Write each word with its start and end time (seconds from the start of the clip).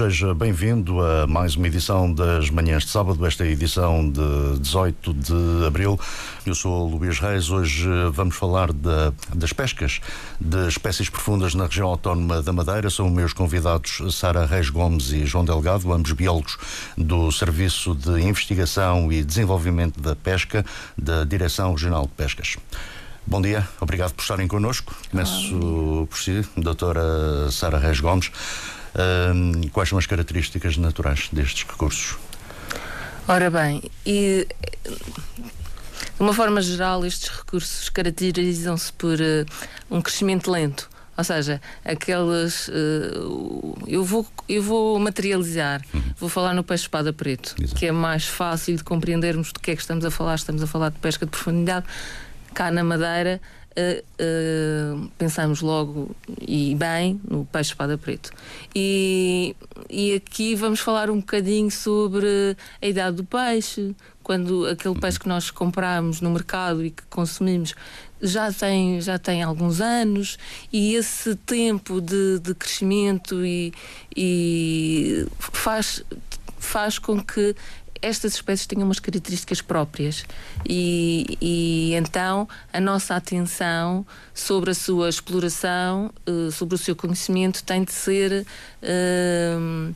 seja 0.00 0.34
bem-vindo 0.34 0.98
a 1.04 1.26
mais 1.26 1.56
uma 1.56 1.66
edição 1.66 2.10
das 2.10 2.48
Manhãs 2.48 2.84
de 2.84 2.88
Sábado, 2.88 3.26
esta 3.26 3.46
edição 3.46 4.10
de 4.10 4.58
18 4.58 5.12
de 5.12 5.66
Abril. 5.66 6.00
Eu 6.46 6.54
sou 6.54 6.86
o 6.86 6.96
Luís 6.96 7.18
Reis, 7.18 7.50
hoje 7.50 7.86
vamos 8.10 8.34
falar 8.34 8.72
das 8.72 9.52
pescas 9.52 10.00
de 10.40 10.68
espécies 10.68 11.10
profundas 11.10 11.54
na 11.54 11.66
região 11.66 11.86
autónoma 11.86 12.40
da 12.40 12.50
Madeira. 12.50 12.88
São 12.88 13.10
meus 13.10 13.34
convidados 13.34 14.00
Sara 14.16 14.46
Reis 14.46 14.70
Gomes 14.70 15.12
e 15.12 15.26
João 15.26 15.44
Delgado, 15.44 15.92
ambos 15.92 16.12
biólogos 16.12 16.56
do 16.96 17.30
Serviço 17.30 17.94
de 17.94 18.22
Investigação 18.22 19.12
e 19.12 19.22
Desenvolvimento 19.22 20.00
da 20.00 20.16
Pesca 20.16 20.64
da 20.96 21.24
Direção 21.24 21.72
Regional 21.72 22.04
de 22.04 22.12
Pescas. 22.12 22.56
Bom 23.26 23.42
dia, 23.42 23.68
obrigado 23.78 24.14
por 24.14 24.22
estarem 24.22 24.48
connosco. 24.48 24.94
Começo 25.10 26.08
por 26.08 26.16
si, 26.16 26.42
doutora 26.56 27.50
Sara 27.50 27.78
Reis 27.78 28.00
Gomes. 28.00 28.32
Uh, 28.94 29.68
quais 29.70 29.88
são 29.88 29.98
as 29.98 30.06
características 30.06 30.76
naturais 30.76 31.28
destes 31.32 31.64
recursos? 31.64 32.16
Ora 33.28 33.50
bem, 33.50 33.82
e 34.04 34.46
de 34.82 36.22
uma 36.22 36.34
forma 36.34 36.60
geral, 36.60 37.06
estes 37.06 37.28
recursos 37.28 37.88
caracterizam-se 37.88 38.92
por 38.92 39.18
uh, 39.20 39.46
um 39.90 40.02
crescimento 40.02 40.50
lento. 40.50 40.90
Ou 41.16 41.24
seja, 41.24 41.60
aqueles. 41.84 42.68
Uh, 42.68 43.76
eu, 43.86 44.02
vou, 44.02 44.26
eu 44.48 44.62
vou 44.62 44.98
materializar, 44.98 45.82
uhum. 45.92 46.02
vou 46.18 46.28
falar 46.28 46.54
no 46.54 46.64
peixe 46.64 46.84
espada 46.84 47.12
preto, 47.12 47.54
Exato. 47.58 47.78
que 47.78 47.86
é 47.86 47.92
mais 47.92 48.24
fácil 48.24 48.76
de 48.76 48.82
compreendermos 48.82 49.52
do 49.52 49.60
que 49.60 49.70
é 49.70 49.74
que 49.76 49.82
estamos 49.82 50.04
a 50.04 50.10
falar. 50.10 50.34
Estamos 50.34 50.62
a 50.62 50.66
falar 50.66 50.90
de 50.90 50.98
pesca 50.98 51.26
de 51.26 51.30
profundidade. 51.30 51.86
Cá 52.54 52.70
na 52.70 52.82
Madeira, 52.82 53.40
Uh, 53.70 54.02
uh, 55.04 55.10
pensamos 55.16 55.60
logo 55.60 56.10
e 56.40 56.74
bem 56.74 57.20
no 57.28 57.44
peixe 57.44 57.70
espada 57.70 57.96
preto. 57.96 58.30
E, 58.74 59.54
e 59.88 60.14
aqui 60.14 60.56
vamos 60.56 60.80
falar 60.80 61.08
um 61.08 61.20
bocadinho 61.20 61.70
sobre 61.70 62.56
a 62.82 62.86
idade 62.86 63.18
do 63.18 63.24
peixe, 63.24 63.94
quando 64.22 64.66
aquele 64.66 64.98
peixe 64.98 65.20
que 65.20 65.28
nós 65.28 65.50
compramos 65.50 66.20
no 66.20 66.30
mercado 66.30 66.84
e 66.84 66.90
que 66.90 67.02
consumimos 67.04 67.74
já 68.20 68.52
tem, 68.52 69.00
já 69.00 69.18
tem 69.18 69.42
alguns 69.42 69.80
anos 69.80 70.38
e 70.72 70.94
esse 70.94 71.34
tempo 71.34 72.00
de, 72.00 72.38
de 72.40 72.54
crescimento 72.54 73.44
e, 73.44 73.72
e 74.14 75.26
faz, 75.38 76.04
faz 76.58 76.98
com 76.98 77.22
que 77.22 77.54
estas 78.02 78.34
espécies 78.34 78.66
têm 78.66 78.82
umas 78.82 78.98
características 78.98 79.60
próprias 79.60 80.24
e, 80.68 81.38
e, 81.40 81.94
então 81.94 82.48
a 82.72 82.80
nossa 82.80 83.14
atenção 83.14 84.06
sobre 84.34 84.70
a 84.70 84.74
sua 84.74 85.08
exploração, 85.08 86.10
uh, 86.28 86.50
sobre 86.50 86.74
o 86.74 86.78
seu 86.78 86.96
conhecimento, 86.96 87.62
tem 87.62 87.84
de 87.84 87.92
ser 87.92 88.46
uh, 88.82 89.94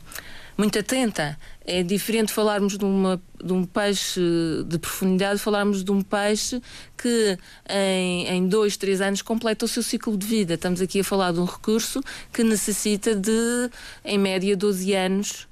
muito 0.56 0.78
atenta. 0.78 1.38
É 1.66 1.82
diferente 1.82 2.30
falarmos 2.30 2.76
de, 2.76 2.84
uma, 2.84 3.20
de 3.42 3.52
um 3.52 3.64
peixe 3.64 4.20
de 4.66 4.78
profundidade, 4.78 5.40
falarmos 5.40 5.82
de 5.82 5.90
um 5.90 6.02
peixe 6.02 6.60
que 6.96 7.38
em, 7.68 8.28
em 8.28 8.46
dois, 8.46 8.76
três 8.76 9.00
anos 9.00 9.22
completa 9.22 9.64
o 9.64 9.68
seu 9.68 9.82
ciclo 9.82 10.16
de 10.16 10.26
vida. 10.26 10.54
Estamos 10.54 10.80
aqui 10.80 11.00
a 11.00 11.04
falar 11.04 11.32
de 11.32 11.40
um 11.40 11.44
recurso 11.44 12.02
que 12.32 12.44
necessita 12.44 13.14
de, 13.14 13.70
em 14.04 14.18
média, 14.18 14.54
12 14.56 14.94
anos 14.94 15.48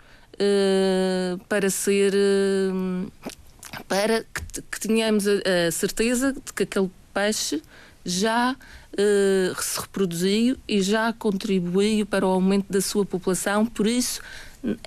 para 1.49 1.71
ser. 1.71 2.13
Uh, 2.15 3.11
para 3.89 4.23
que, 4.23 4.63
que 4.71 4.81
tenhamos 4.81 5.27
a, 5.27 5.33
a, 5.69 5.71
certeza 5.71 6.33
de 6.33 6.53
que 6.55 6.63
aquele 6.65 6.91
peixe 7.15 7.63
já 8.05 8.55
uh, 8.55 9.63
se 9.63 9.81
reproduziu 9.81 10.57
e 10.69 10.83
já 10.83 11.13
contribuiu 11.13 12.05
para 12.05 12.27
o 12.27 12.31
aumento 12.31 12.71
da 12.71 12.81
sua 12.81 13.05
população, 13.05 13.65
por 13.65 13.87
isso 13.87 14.21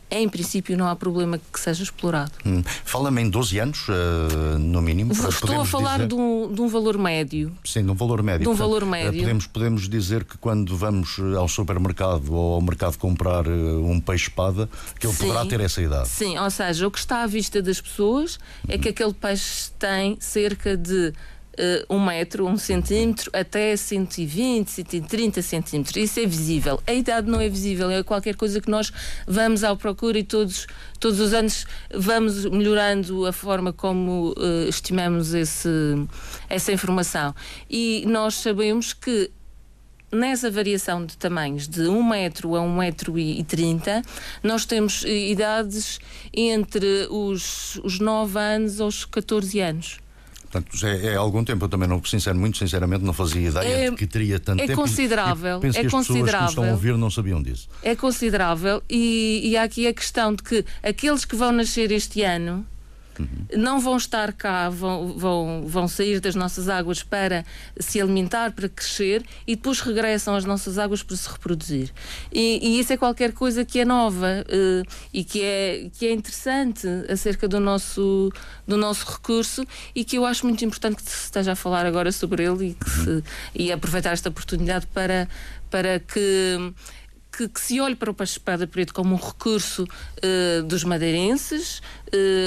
em 0.09 0.30
princípio 0.30 0.78
não 0.78 0.88
há 0.88 0.95
problema 0.95 1.40
que 1.52 1.59
seja 1.59 1.84
explorado. 1.84 2.31
Hum. 2.45 2.64
Fala-me 2.86 3.22
em 3.22 3.30
12 3.30 3.59
anos, 3.59 3.88
uh, 3.90 4.58
no 4.58 4.82
mínimo. 4.82 5.12
Estou 5.12 5.62
a 5.62 5.66
falar 5.66 5.95
dizer... 5.95 6.08
de, 6.08 6.16
um, 6.16 6.54
de, 6.54 6.62
um, 6.62 6.67
valor 6.67 6.98
médio. 6.98 7.52
Sim, 7.64 7.83
de 7.83 7.92
um 7.92 7.95
valor 7.95 8.23
médio. 8.23 8.44
De 8.44 8.48
um 8.48 8.55
Portanto, 8.55 8.67
valor 8.67 8.83
eh, 8.83 9.04
médio. 9.04 9.20
podemos, 9.22 9.48
podemos 9.48 9.89
dizer 9.89 10.23
que 10.23 10.38
quando 10.38 10.76
vamos 10.77 11.17
eh, 11.20 11.36
ao 11.36 11.48
supermercado 11.48 12.33
ou 12.33 12.54
ao 12.54 12.61
mercado 12.61 12.98
comprar 12.98 13.48
um 13.48 13.99
peixe-espada, 13.99 14.70
que 14.99 15.08
ele 15.08 15.14
Sim. 15.14 15.27
poderá 15.27 15.45
ter 15.45 15.60
essa 15.60 15.82
idade. 15.82 16.08
Sim, 16.08 16.38
ou 16.38 16.49
seja, 16.49 16.88
o 16.88 16.92
que 16.92 16.99
está 16.99 17.23
à 17.23 17.28
vista 17.28 17.61
das 17.61 17.82
pessoas 17.82 18.39
é 18.67 18.78
que 18.78 18.89
aquele 18.89 19.14
peixe 19.14 19.72
tem 19.78 20.17
cerca 20.20 20.78
de 20.78 21.14
uh, 21.60 21.95
um 21.95 22.04
metro, 22.04 22.45
um 22.48 22.58
centímetro, 22.58 23.30
até 23.33 23.76
120, 23.76 24.70
130 24.70 25.42
centímetros. 25.42 25.95
Isso 25.95 26.20
é 26.20 26.26
visível. 26.26 26.82
A 26.86 26.93
idade 26.93 27.30
não 27.30 27.42
é 27.42 27.49
visível, 27.49 27.89
é 27.89 28.04
qualquer 28.04 28.36
coisa 28.36 28.61
que 28.61 28.70
nós 28.70 28.92
vamos 29.27 29.64
à 29.64 29.76
procura 29.76 30.20
e 30.20 30.23
todos, 30.23 30.67
todos 30.99 31.20
os 31.20 31.33
anos 31.33 31.66
vamos 31.93 32.45
melhorando 32.45 33.26
a 33.26 33.33
forma 33.33 33.73
como 33.73 34.33
uh, 34.38 34.70
estimamos 34.70 35.33
esse, 35.33 35.70
essa 36.49 36.71
informação. 36.71 37.33
E 37.70 38.04
nós 38.08 38.36
sabemos 38.36 38.93
que 38.93 39.32
nessa 40.11 40.49
variação 40.49 41.05
de 41.05 41.17
tamanhos 41.17 41.67
de 41.67 41.82
1 41.87 42.04
metro 42.04 42.55
a 42.55 42.61
1 42.61 42.77
metro 42.77 43.20
e 43.20 43.43
30, 43.43 44.02
nós 44.42 44.66
temos 44.66 45.04
idades 45.04 45.99
entre 46.33 47.08
os, 47.10 47.80
os 47.83 47.99
9 47.99 48.39
anos 48.39 48.80
aos 48.80 49.05
14 49.05 49.60
anos. 49.60 50.05
Portanto, 50.50 50.86
é, 50.86 51.14
é 51.14 51.16
algum 51.16 51.44
tempo. 51.44 51.66
Eu 51.66 51.70
também, 51.70 51.88
não, 51.88 52.04
sincero, 52.04 52.38
muito 52.38 52.58
sinceramente, 52.58 53.04
não 53.04 53.14
fazia 53.14 53.50
ideia 53.50 53.88
é, 53.88 53.89
de 53.89 53.95
que 53.95 54.08
teria 54.08 54.39
tanto 54.39 54.61
é 54.61 54.67
tempo. 54.67 54.82
Considerável, 54.82 55.60
penso 55.60 55.78
é 55.78 55.82
que 55.82 55.88
as 55.88 55.92
considerável. 55.92 56.26
pessoas 56.26 56.45
que 56.45 56.50
estão 56.50 56.70
a 56.70 56.72
ouvir 56.72 56.98
não 56.98 57.10
sabiam 57.10 57.42
disso. 57.42 57.67
É 57.82 57.95
considerável. 57.95 58.82
E, 58.89 59.42
e 59.44 59.58
há 59.58 59.64
aqui 59.64 59.88
a 59.88 59.94
questão 59.94 60.34
de 60.34 60.44
que 60.44 60.66
aqueles 60.84 61.26
que 61.26 61.36
vão 61.36 61.52
nascer 61.52 61.92
este 61.92 62.22
ano 62.22 62.66
Uhum. 63.20 63.61
Não 63.61 63.80
vão 63.80 63.98
estar 63.98 64.33
cá, 64.33 64.70
vão, 64.70 65.17
vão, 65.17 65.64
vão 65.65 65.87
sair 65.87 66.20
das 66.20 66.36
nossas 66.36 66.70
águas 66.70 67.03
para 67.03 67.45
se 67.80 68.02
alimentar, 68.02 68.52
para 68.52 68.67
crescer 68.67 69.23
e 69.48 69.55
depois 69.55 69.80
regressam 69.80 70.36
às 70.36 70.45
nossas 70.45 70.77
águas 70.77 71.03
para 71.03 71.15
se 71.15 71.30
reproduzir. 71.30 71.92
E, 72.31 72.59
e 72.61 72.80
isso 72.80 72.93
é 72.93 72.98
qualquer 72.98 73.31
coisa 73.33 73.64
que 73.64 73.80
é 73.80 73.86
nova 73.86 74.45
uh, 74.48 74.92
e 75.14 75.23
que 75.23 75.42
é, 75.42 75.89
que 75.98 76.05
é 76.05 76.11
interessante 76.11 76.87
acerca 77.09 77.48
do 77.48 77.59
nosso, 77.59 78.31
do 78.67 78.77
nosso 78.77 79.05
recurso 79.11 79.65
e 79.93 80.04
que 80.04 80.17
eu 80.17 80.25
acho 80.25 80.45
muito 80.45 80.64
importante 80.65 80.98
que 80.98 81.09
se 81.09 81.25
esteja 81.25 81.54
a 81.54 81.55
falar 81.55 81.86
agora 81.86 82.11
sobre 82.11 82.43
ele 82.43 82.70
e, 82.70 82.73
que 82.73 82.89
se, 82.89 83.23
e 83.54 83.71
aproveitar 83.71 84.11
esta 84.11 84.30
oportunidade 84.30 84.87
para, 84.87 85.27
para 85.70 85.99
que 85.99 86.73
que, 87.36 87.49
que, 87.49 87.59
se 87.59 87.81
olhe 87.81 87.95
para 87.95 88.09
o 88.09 88.14
peixe-espada 88.14 88.65
preto 88.65 88.93
como 88.93 89.14
um 89.14 89.17
recurso 89.17 89.83
uh, 89.83 90.64
dos 90.64 90.83
madeirenses, 90.83 91.81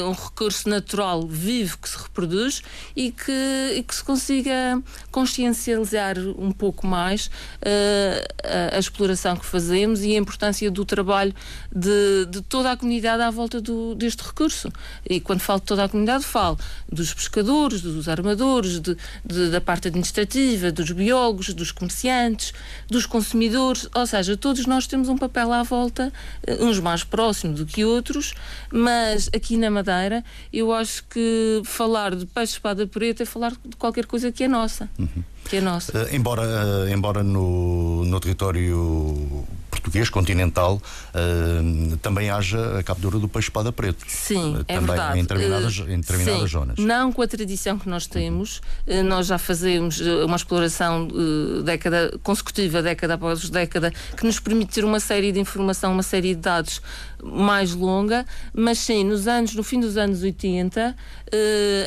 um 0.07 0.13
recurso 0.13 0.69
natural 0.69 1.27
vivo 1.27 1.79
que 1.79 1.89
se 1.89 1.97
reproduz 1.99 2.63
e 2.95 3.11
que, 3.11 3.75
e 3.77 3.83
que 3.83 3.95
se 3.95 4.03
consiga 4.03 4.83
consciencializar 5.11 6.19
um 6.19 6.51
pouco 6.53 6.87
mais 6.87 7.27
uh, 7.27 8.71
a, 8.73 8.77
a, 8.77 8.79
exploração 8.79 9.37
que 9.37 9.45
fazemos 9.45 10.03
e 10.03 10.15
a 10.15 10.19
importância 10.19 10.71
do 10.71 10.85
trabalho 10.85 11.35
de, 11.75 12.27
de 12.31 12.43
toda 12.43 12.73
a 12.73 12.77
comunidade 12.77 13.23
à 13.23 13.31
volta 13.31 13.61
do, 13.61 13.95
deste 13.95 14.23
recurso. 14.23 14.71
E 15.09 15.21
quando 15.21 15.41
falo 15.41 15.61
de 15.61 15.67
toda 15.67 15.85
a 15.85 15.89
comunidade, 15.89 16.25
falo 16.25 16.59
dos 16.91 17.13
pescadores, 17.13 17.81
dos 17.81 18.09
armadores, 18.09 18.81
de, 18.81 18.97
de, 19.25 19.51
da 19.51 19.61
parte 19.61 19.89
administrativa, 19.89 20.71
dos 20.71 20.91
biólogos, 20.91 21.53
dos 21.53 21.73
comerciantes, 21.73 22.53
dos 22.89 23.07
consumidores, 23.07 23.89
ou 23.95 24.07
seja, 24.07 24.37
todos 24.37 24.67
nós 24.67 24.87
temos 24.87 25.09
um 25.09 25.17
papel 25.17 25.53
à 25.53 25.63
volta, 25.63 26.13
uns 26.61 26.79
mais 26.81 27.05
próximos 27.05 27.61
do 27.61 27.67
que 27.67 27.85
outros, 27.85 28.35
mas 28.73 29.29
aqui 29.35 29.48
na 29.57 29.71
Madeira, 29.71 30.25
eu 30.53 30.73
acho 30.73 31.05
que 31.05 31.63
falar 31.65 32.15
de 32.15 32.27
peixe-espada 32.27 32.87
preta 32.87 33.23
é 33.23 33.27
falar 33.27 33.53
de 33.65 33.77
qualquer 33.77 34.07
coisa 34.07 34.31
que 34.31 34.45
é 34.45 34.49
nossa. 34.49 34.89
Uhum. 34.99 35.23
Que 35.49 35.57
é 35.57 35.61
nossa. 35.61 36.05
Uh, 36.05 36.15
embora, 36.15 36.43
uh, 36.43 36.89
embora 36.89 37.23
no, 37.23 38.05
no 38.05 38.21
território 38.21 39.47
português 39.89 40.11
continental 40.11 40.77
uh, 40.77 41.97
também 41.99 42.31
haja 42.31 42.79
a 42.79 42.83
captura 42.83 43.19
do 43.19 43.29
peixe-espada 43.29 43.73
preto. 43.73 44.05
Sim, 44.07 44.57
uh, 44.57 44.61
é 44.69 44.75
também 44.75 44.87
verdade. 44.87 45.19
Em 45.19 45.23
determinadas, 45.23 45.79
em 45.79 46.01
determinadas 46.01 46.41
Sim, 46.43 46.47
zonas. 46.47 46.79
Não 46.79 47.11
com 47.11 47.23
a 47.23 47.27
tradição 47.27 47.79
que 47.79 47.89
nós 47.89 48.07
temos. 48.07 48.61
Uh, 48.87 49.03
nós 49.03 49.27
já 49.27 49.39
fazemos 49.39 50.01
uma 50.01 50.37
exploração 50.37 51.09
década 51.65 52.19
consecutiva, 52.23 52.83
década 52.83 53.15
após 53.15 53.49
década, 53.49 53.93
que 54.17 54.25
nos 54.25 54.39
permite 54.39 54.75
ter 54.75 54.85
uma 54.85 55.01
série 55.01 55.33
de 55.33 55.41
informação, 55.41 55.93
uma 55.93 56.03
série 56.03 56.35
de 56.35 56.41
dados 56.41 56.83
mais 57.23 57.75
longa, 57.75 58.27
mas 58.53 58.79
sim, 58.79 59.05
nos 59.05 59.27
anos, 59.27 59.55
no 59.55 59.63
fim 59.63 59.81
dos 59.81 59.97
anos 59.97 60.23
80, 60.23 60.95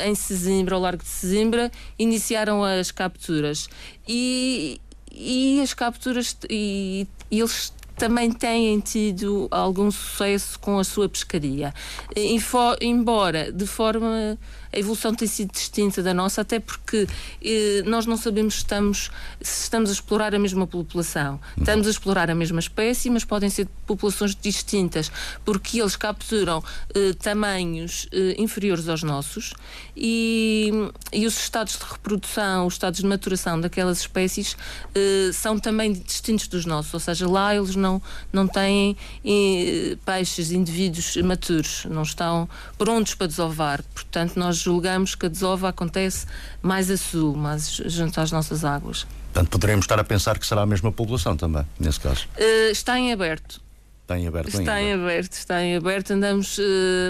em 0.06 0.14
Sesimbra, 0.14 0.74
ao 0.74 0.80
largo 0.80 1.02
de 1.02 1.08
Sesimbra, 1.08 1.70
iniciaram 1.98 2.64
as 2.64 2.90
capturas. 2.90 3.68
E, 4.06 4.80
e 5.10 5.60
as 5.62 5.72
capturas 5.74 6.36
e, 6.48 7.06
e 7.30 7.40
eles 7.40 7.72
também 8.02 8.32
têm 8.32 8.80
tido 8.80 9.46
algum 9.48 9.88
sucesso 9.88 10.58
com 10.58 10.76
a 10.76 10.82
sua 10.82 11.08
pescaria. 11.08 11.72
Info, 12.16 12.76
embora 12.80 13.52
de 13.52 13.64
forma 13.64 14.36
a 14.72 14.78
evolução 14.78 15.14
tem 15.14 15.28
sido 15.28 15.52
distinta 15.52 16.02
da 16.02 16.14
nossa, 16.14 16.40
até 16.40 16.58
porque 16.58 17.06
eh, 17.44 17.82
nós 17.84 18.06
não 18.06 18.16
sabemos 18.16 18.54
se 18.54 18.60
estamos, 18.60 19.10
se 19.40 19.64
estamos 19.64 19.90
a 19.90 19.92
explorar 19.92 20.34
a 20.34 20.38
mesma 20.38 20.66
população. 20.66 21.40
Estamos 21.58 21.86
a 21.86 21.90
explorar 21.90 22.30
a 22.30 22.34
mesma 22.34 22.60
espécie, 22.60 23.10
mas 23.10 23.24
podem 23.24 23.50
ser 23.50 23.68
populações 23.86 24.34
distintas, 24.34 25.10
porque 25.44 25.80
eles 25.80 25.96
capturam 25.96 26.62
eh, 26.94 27.12
tamanhos 27.14 28.08
eh, 28.12 28.34
inferiores 28.38 28.88
aos 28.88 29.02
nossos 29.02 29.52
e, 29.96 30.70
e 31.12 31.26
os 31.26 31.38
estados 31.38 31.78
de 31.78 31.84
reprodução, 31.84 32.66
os 32.66 32.74
estados 32.74 33.00
de 33.00 33.06
maturação 33.06 33.60
daquelas 33.60 34.00
espécies 34.00 34.56
eh, 34.94 35.30
são 35.32 35.58
também 35.58 35.92
distintos 35.92 36.48
dos 36.48 36.64
nossos, 36.64 36.92
ou 36.94 37.00
seja, 37.00 37.28
lá 37.28 37.54
eles 37.54 37.76
não, 37.76 38.00
não 38.32 38.46
têm 38.46 38.96
eh, 39.24 39.96
peixes, 40.04 40.50
indivíduos 40.50 41.16
maturos, 41.16 41.86
não 41.86 42.02
estão 42.02 42.48
prontos 42.78 43.14
para 43.14 43.26
desovar. 43.26 43.82
Portanto, 43.94 44.36
nós 44.36 44.61
julgamos 44.62 45.14
que 45.14 45.26
a 45.26 45.28
desova 45.28 45.68
acontece 45.68 46.26
mais 46.62 46.90
a 46.90 46.96
sul, 46.96 47.36
mais 47.36 47.80
junto 47.86 48.20
às 48.20 48.30
nossas 48.32 48.64
águas. 48.64 49.06
Portanto, 49.32 49.50
poderemos 49.50 49.84
estar 49.84 49.98
a 49.98 50.04
pensar 50.04 50.38
que 50.38 50.46
será 50.46 50.62
a 50.62 50.66
mesma 50.66 50.92
população 50.92 51.36
também, 51.36 51.66
nesse 51.78 52.00
caso. 52.00 52.26
Uh, 52.36 52.70
está 52.70 52.98
em 52.98 53.12
aberto. 53.12 53.60
Está 54.02 54.18
em 54.18 54.26
aberto 54.26 54.48
Está 54.48 54.74
ainda. 54.74 54.82
em 54.82 54.92
aberto, 54.92 55.32
está 55.32 55.62
em 55.62 55.76
aberto. 55.76 56.10
Andamos 56.12 56.58
uh, 56.58 56.62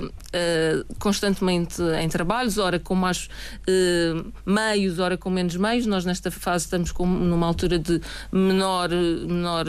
uh, 0.06 0.94
constantemente 0.98 1.82
em 2.00 2.08
trabalhos, 2.08 2.58
ora 2.58 2.78
com 2.78 2.94
mais 2.94 3.28
uh, 3.66 4.32
meios, 4.46 4.98
ora 4.98 5.16
com 5.16 5.30
menos 5.30 5.56
meios. 5.56 5.86
Nós 5.86 6.04
nesta 6.04 6.30
fase 6.30 6.66
estamos 6.66 6.92
com, 6.92 7.06
numa 7.06 7.46
altura 7.46 7.78
de 7.78 8.00
menor, 8.30 8.90
menor 8.90 9.64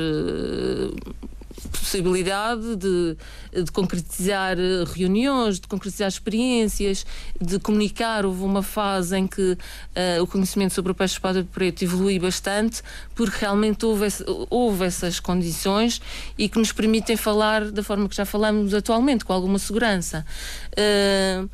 possibilidade 1.74 2.76
de, 2.76 3.18
de, 3.52 3.72
concretizar 3.72 4.56
reuniões, 4.96 5.60
de 5.60 5.68
concretizar 5.68 6.08
experiências, 6.08 7.06
de 7.40 7.60
comunicar. 7.60 8.26
Houve 8.26 8.44
uma 8.44 8.64
fase 8.64 9.18
em 9.18 9.28
que 9.28 9.52
uh, 9.52 10.22
o 10.22 10.28
conhecimento 10.28 10.74
sobre 10.74 10.92
o 10.92 10.96
peixe 10.96 11.16
espada 11.16 11.46
preto 11.52 11.84
evolui 11.84 12.20
bastante, 12.20 12.82
porque 13.16 13.38
realmente 13.40 13.86
houve, 13.86 14.08
houve 14.50 14.86
essas 14.86 15.20
condições 15.20 16.02
e 16.38 16.48
que 16.48 16.58
nos 16.58 16.72
permitem 16.72 17.18
falar 17.18 17.72
da 17.72 17.84
forma 17.84 18.08
que 18.08 18.16
já 18.16 18.26
falamos 18.26 18.74
atualmente, 18.74 19.26
com 19.26 19.34
alguma 19.34 19.60
segurança. 19.60 20.26
Uh, 20.72 20.74
eh, 20.78 21.46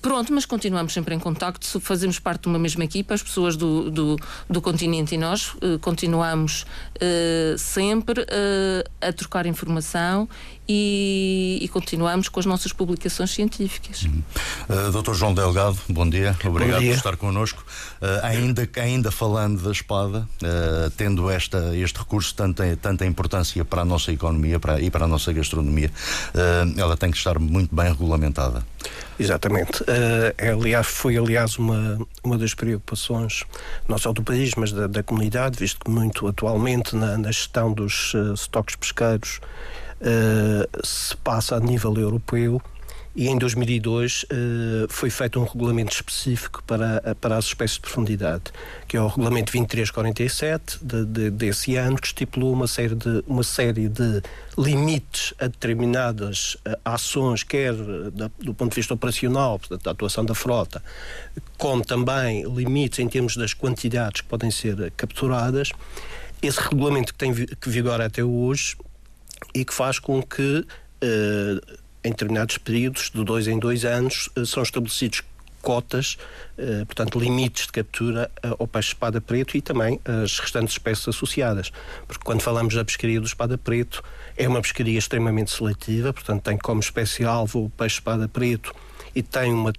pronto, 0.00 0.32
mas 0.32 0.44
continuamos 0.44 0.92
sempre 0.92 1.14
em 1.14 1.18
contacto, 1.18 1.80
fazemos 1.80 2.18
parte 2.18 2.42
de 2.42 2.48
uma 2.48 2.58
mesma 2.58 2.84
equipa, 2.84 3.14
as 3.14 3.22
pessoas 3.22 3.56
do, 3.56 3.90
do, 3.90 4.16
do 4.48 4.60
continente 4.60 5.14
e 5.14 5.18
nós 5.18 5.54
uh, 5.54 5.78
continuamos 5.80 6.62
uh, 6.62 7.58
sempre 7.58 8.26
a 9.00 9.12
trocar 9.12 9.46
informação 9.46 10.28
e, 10.72 11.58
e, 11.60 11.68
continuamos 11.68 12.30
com 12.30 12.40
as 12.40 12.46
nossas 12.46 12.72
publicações 12.72 13.30
científicas. 13.30 14.04
Uhum. 14.04 14.22
Uh, 14.68 15.02
Dr. 15.02 15.12
João 15.12 15.34
Delgado, 15.34 15.76
bom 15.88 16.08
dia, 16.08 16.34
obrigado 16.44 16.76
bom 16.76 16.80
dia. 16.80 16.90
por 16.92 16.96
estar 16.96 17.16
connosco. 17.16 17.62
Uh, 18.00 18.24
ainda, 18.24 18.68
ainda 18.76 19.10
falando 19.10 19.62
da 19.62 19.70
espada, 19.70 20.26
uh, 20.42 20.90
tendo 20.96 21.30
esta, 21.30 21.76
este 21.76 21.98
recurso 21.98 22.34
tanta, 22.34 22.76
tanta 22.80 23.04
importância 23.04 23.62
para 23.66 23.82
a 23.82 23.84
nossa 23.84 24.12
economia 24.12 24.58
para, 24.58 24.80
e 24.80 24.90
para 24.90 25.04
a 25.04 25.08
nossa 25.08 25.32
gastronomia, 25.32 25.90
ela 26.76 26.96
tem 26.96 27.10
que 27.10 27.16
estar 27.16 27.38
muito 27.38 27.74
bem 27.74 27.88
regulamentada. 27.88 28.64
Exatamente. 29.18 29.84
É, 30.38 30.50
aliás, 30.50 30.86
foi, 30.86 31.16
aliás, 31.16 31.58
uma, 31.58 31.98
uma 32.24 32.38
das 32.38 32.54
preocupações, 32.54 33.44
não 33.86 33.98
só 33.98 34.12
do 34.12 34.22
país, 34.22 34.54
mas 34.56 34.72
da, 34.72 34.86
da 34.86 35.02
comunidade, 35.02 35.58
visto 35.58 35.84
que 35.84 35.90
muito 35.90 36.26
atualmente 36.26 36.96
na, 36.96 37.18
na 37.18 37.30
gestão 37.30 37.72
dos 37.72 38.14
estoques 38.34 38.76
pesqueiros 38.76 39.40
Uh, 40.02 40.84
se 40.84 41.16
passa 41.18 41.54
a 41.54 41.60
nível 41.60 41.94
europeu 41.94 42.60
e 43.14 43.28
em 43.28 43.36
2002 43.36 44.24
uh, 44.24 44.26
foi 44.88 45.10
feito 45.10 45.38
um 45.38 45.44
regulamento 45.44 45.94
específico 45.94 46.62
para, 46.66 47.14
para 47.20 47.36
as 47.36 47.44
espécies 47.44 47.76
de 47.76 47.82
profundidade, 47.82 48.44
que 48.88 48.96
é 48.96 49.00
o 49.00 49.06
regulamento 49.06 49.52
2347 49.52 50.78
de, 50.82 51.04
de, 51.04 51.30
desse 51.30 51.76
ano, 51.76 51.96
que 51.96 52.06
estipulou 52.06 52.54
uma 52.54 52.66
série 52.66 52.94
de, 52.94 53.22
uma 53.26 53.42
série 53.42 53.88
de 53.88 54.22
limites 54.56 55.34
a 55.38 55.46
determinadas 55.46 56.54
uh, 56.66 56.76
ações, 56.84 57.42
quer 57.42 57.74
da, 57.74 58.30
do 58.40 58.54
ponto 58.54 58.70
de 58.70 58.76
vista 58.76 58.94
operacional, 58.94 59.58
portanto, 59.58 59.82
da 59.82 59.90
atuação 59.90 60.24
da 60.24 60.34
frota, 60.34 60.82
como 61.58 61.84
também 61.84 62.44
limites 62.44 62.98
em 62.98 63.08
termos 63.08 63.36
das 63.36 63.52
quantidades 63.52 64.22
que 64.22 64.26
podem 64.26 64.50
ser 64.50 64.90
capturadas. 64.96 65.70
Esse 66.40 66.60
regulamento 66.60 67.12
que 67.12 67.18
tem 67.18 67.32
que 67.34 67.68
vigora 67.68 68.06
até 68.06 68.24
hoje 68.24 68.74
e 69.54 69.64
que 69.64 69.74
faz 69.74 69.98
com 69.98 70.22
que, 70.22 70.58
uh, 70.60 71.78
em 72.04 72.10
determinados 72.10 72.58
períodos, 72.58 73.10
de 73.10 73.24
dois 73.24 73.48
em 73.48 73.58
dois 73.58 73.84
anos, 73.84 74.28
uh, 74.36 74.46
são 74.46 74.62
estabelecidos 74.62 75.22
cotas, 75.60 76.16
uh, 76.58 76.84
portanto, 76.86 77.18
limites 77.18 77.66
de 77.66 77.72
captura 77.72 78.30
ao 78.58 78.66
peixe 78.66 78.88
espada 78.88 79.20
preto 79.20 79.56
e 79.56 79.62
também 79.62 80.00
as 80.04 80.38
restantes 80.38 80.74
espécies 80.74 81.08
associadas. 81.08 81.70
Porque 82.06 82.24
quando 82.24 82.40
falamos 82.40 82.74
da 82.74 82.84
pescaria 82.84 83.20
do 83.20 83.26
espada 83.26 83.56
preto, 83.56 84.02
é 84.36 84.48
uma 84.48 84.60
pescaria 84.60 84.98
extremamente 84.98 85.50
seletiva, 85.50 86.12
portanto, 86.12 86.42
tem 86.42 86.58
como 86.58 86.80
espécie-alvo 86.80 87.66
o 87.66 87.70
peixe 87.70 87.96
espada 87.96 88.28
preto 88.28 88.74
e 89.14 89.22
tem 89.22 89.52
uma 89.52 89.72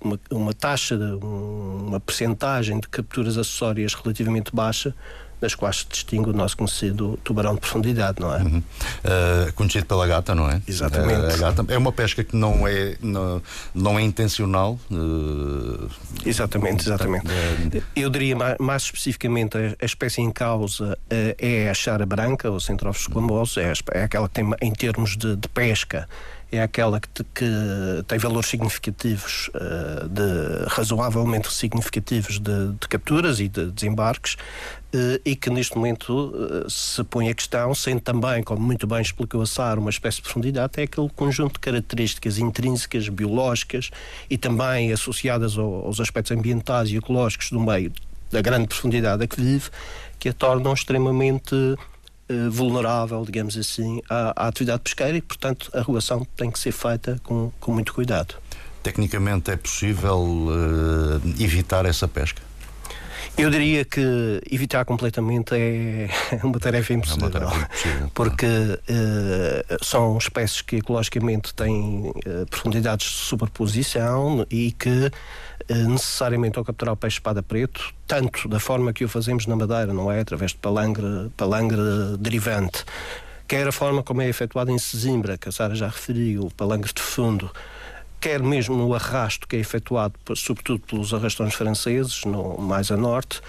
uma, 0.00 0.18
uma 0.30 0.54
taxa, 0.54 0.96
uma 0.96 2.00
percentagem 2.00 2.80
de 2.80 2.88
capturas 2.88 3.36
acessórias 3.36 3.94
relativamente 3.94 4.54
baixa, 4.54 4.94
das 5.40 5.54
quais 5.54 5.78
se 5.78 5.86
distingue 5.88 6.30
o 6.30 6.32
nosso 6.32 6.56
conhecido 6.56 7.18
tubarão 7.22 7.54
de 7.54 7.60
profundidade, 7.60 8.20
não 8.20 8.34
é? 8.34 8.38
Uhum. 8.38 8.58
Uh, 8.58 9.52
conhecido 9.54 9.86
pela 9.86 10.06
gata, 10.06 10.34
não 10.34 10.50
é? 10.50 10.60
Exatamente. 10.66 11.36
Uh, 11.36 11.38
gata 11.38 11.64
é 11.68 11.78
uma 11.78 11.92
pesca 11.92 12.24
que 12.24 12.36
não 12.36 12.66
é, 12.66 12.96
não, 13.00 13.42
não 13.74 13.98
é 13.98 14.02
intencional. 14.02 14.78
Uh, 14.90 15.88
exatamente, 16.24 16.86
exatamente. 16.86 17.26
Eu 17.94 18.10
diria 18.10 18.36
mais, 18.36 18.56
mais 18.58 18.82
especificamente 18.82 19.56
a, 19.56 19.76
a, 19.80 19.84
espécie 19.84 20.20
em 20.20 20.30
causa 20.30 20.98
é 21.10 21.70
a 21.70 21.74
chara 21.74 22.04
branca, 22.04 22.50
ou 22.50 22.60
centrófilo 22.60 23.08
esquamoso, 23.08 23.60
é, 23.60 23.72
é 23.92 24.02
aquela 24.02 24.28
que 24.28 24.34
tem, 24.34 24.50
em 24.60 24.72
termos 24.72 25.16
de, 25.16 25.36
de 25.36 25.48
pesca, 25.48 26.08
é 26.50 26.62
aquela 26.62 26.98
que, 27.00 27.08
que 27.34 27.44
tem 28.06 28.18
valores 28.18 28.48
significativos, 28.48 29.48
uh, 29.48 30.08
de, 30.08 30.66
razoavelmente 30.68 31.52
significativos 31.52 32.38
de, 32.38 32.72
de, 32.72 32.88
capturas 32.88 33.38
e 33.38 33.48
de 33.48 33.66
desembarques, 33.66 34.34
uh, 34.34 35.20
e 35.24 35.36
que 35.36 35.50
neste 35.50 35.76
momento 35.76 36.32
uh, 36.34 36.70
se 36.70 37.04
põe 37.04 37.28
a 37.28 37.34
questão, 37.34 37.74
sendo 37.74 38.00
também, 38.00 38.42
como 38.42 38.62
muito 38.62 38.86
bem 38.86 39.02
explicou 39.02 39.42
a 39.42 39.46
Sara, 39.46 39.78
uma 39.78 39.90
espécie 39.90 40.18
de 40.18 40.22
profundidade, 40.22 40.72
é 40.78 40.84
aquele 40.84 41.10
conjunto 41.10 41.54
de 41.54 41.60
características 41.60 42.38
intrínsecas, 42.38 43.08
biológicas 43.08 43.90
e 44.30 44.38
também 44.38 44.90
associadas 44.92 45.58
ao, 45.58 45.86
aos 45.86 46.00
aspectos 46.00 46.32
ambientais 46.32 46.88
e 46.90 46.96
ecológicos 46.96 47.50
do 47.50 47.60
meio 47.60 47.92
da 48.30 48.42
grande 48.42 48.68
profundidade 48.68 49.24
a 49.24 49.26
que 49.26 49.40
vive, 49.40 49.70
que 50.18 50.28
a 50.28 50.32
tornam 50.32 50.72
extremamente 50.72 51.76
eh, 52.28 52.48
vulnerável, 52.50 53.24
digamos 53.24 53.56
assim, 53.56 54.02
à, 54.08 54.44
à, 54.44 54.48
atividade 54.48 54.82
pesqueira 54.82 55.16
e, 55.16 55.22
portanto, 55.22 55.70
a 55.72 55.78
regulação 55.78 56.26
tem 56.36 56.50
que 56.50 56.58
ser 56.58 56.72
feita 56.72 57.18
com, 57.24 57.50
com 57.58 57.72
muito 57.72 57.94
cuidado. 57.94 58.34
Tecnicamente 58.82 59.50
é 59.50 59.56
possível 59.56 60.18
uh, 60.18 61.42
evitar 61.42 61.86
essa 61.86 62.06
pesca? 62.06 62.42
Eu 63.38 63.50
diria 63.50 63.84
que 63.84 64.42
evitar 64.50 64.84
completamente 64.84 65.54
é 65.54 66.08
uma 66.42 66.58
tarefa 66.58 66.92
impossível. 66.92 67.28
É 67.28 67.30
uma 67.30 67.30
tarefa 67.30 67.64
impossível 67.64 68.10
porque 68.12 68.46
uh, 68.46 69.84
são 69.84 70.18
espécies 70.18 70.60
que 70.60 70.76
ecologicamente 70.76 71.54
têm 71.54 72.10
uh, 72.10 72.46
profundidades 72.50 73.06
de 73.06 73.16
superposição 73.16 74.44
e 74.50 74.72
que 74.72 75.10
necessariamente 75.74 76.58
ao 76.58 76.64
capturar 76.64 76.94
o 76.94 76.96
peixe 76.96 77.16
espada 77.16 77.42
preto, 77.42 77.92
tanto 78.06 78.48
da 78.48 78.58
forma 78.58 78.92
que 78.92 79.04
o 79.04 79.08
fazemos 79.08 79.46
na 79.46 79.56
Madeira, 79.56 79.92
não 79.92 80.10
é? 80.10 80.20
Através 80.20 80.52
de 80.52 80.58
palangre, 80.58 81.30
palangre 81.36 81.80
derivante, 82.18 82.84
quer 83.46 83.68
a 83.68 83.72
forma 83.72 84.02
como 84.02 84.22
é 84.22 84.28
efetuado 84.28 84.70
em 84.70 84.78
Sesimbra, 84.78 85.36
que 85.36 85.48
a 85.48 85.52
Sara 85.52 85.74
já 85.74 85.88
referiu, 85.88 86.44
o 86.44 86.50
palangre 86.50 86.92
de 86.92 87.02
fundo, 87.02 87.50
quer 88.20 88.42
mesmo 88.42 88.76
no 88.76 88.94
arrasto 88.94 89.46
que 89.46 89.56
é 89.56 89.58
efetuado, 89.58 90.14
sobretudo 90.34 90.80
pelos 90.80 91.14
arrastões 91.14 91.54
franceses, 91.54 92.24
no, 92.24 92.58
mais 92.58 92.90
a 92.90 92.96
norte, 92.96 93.40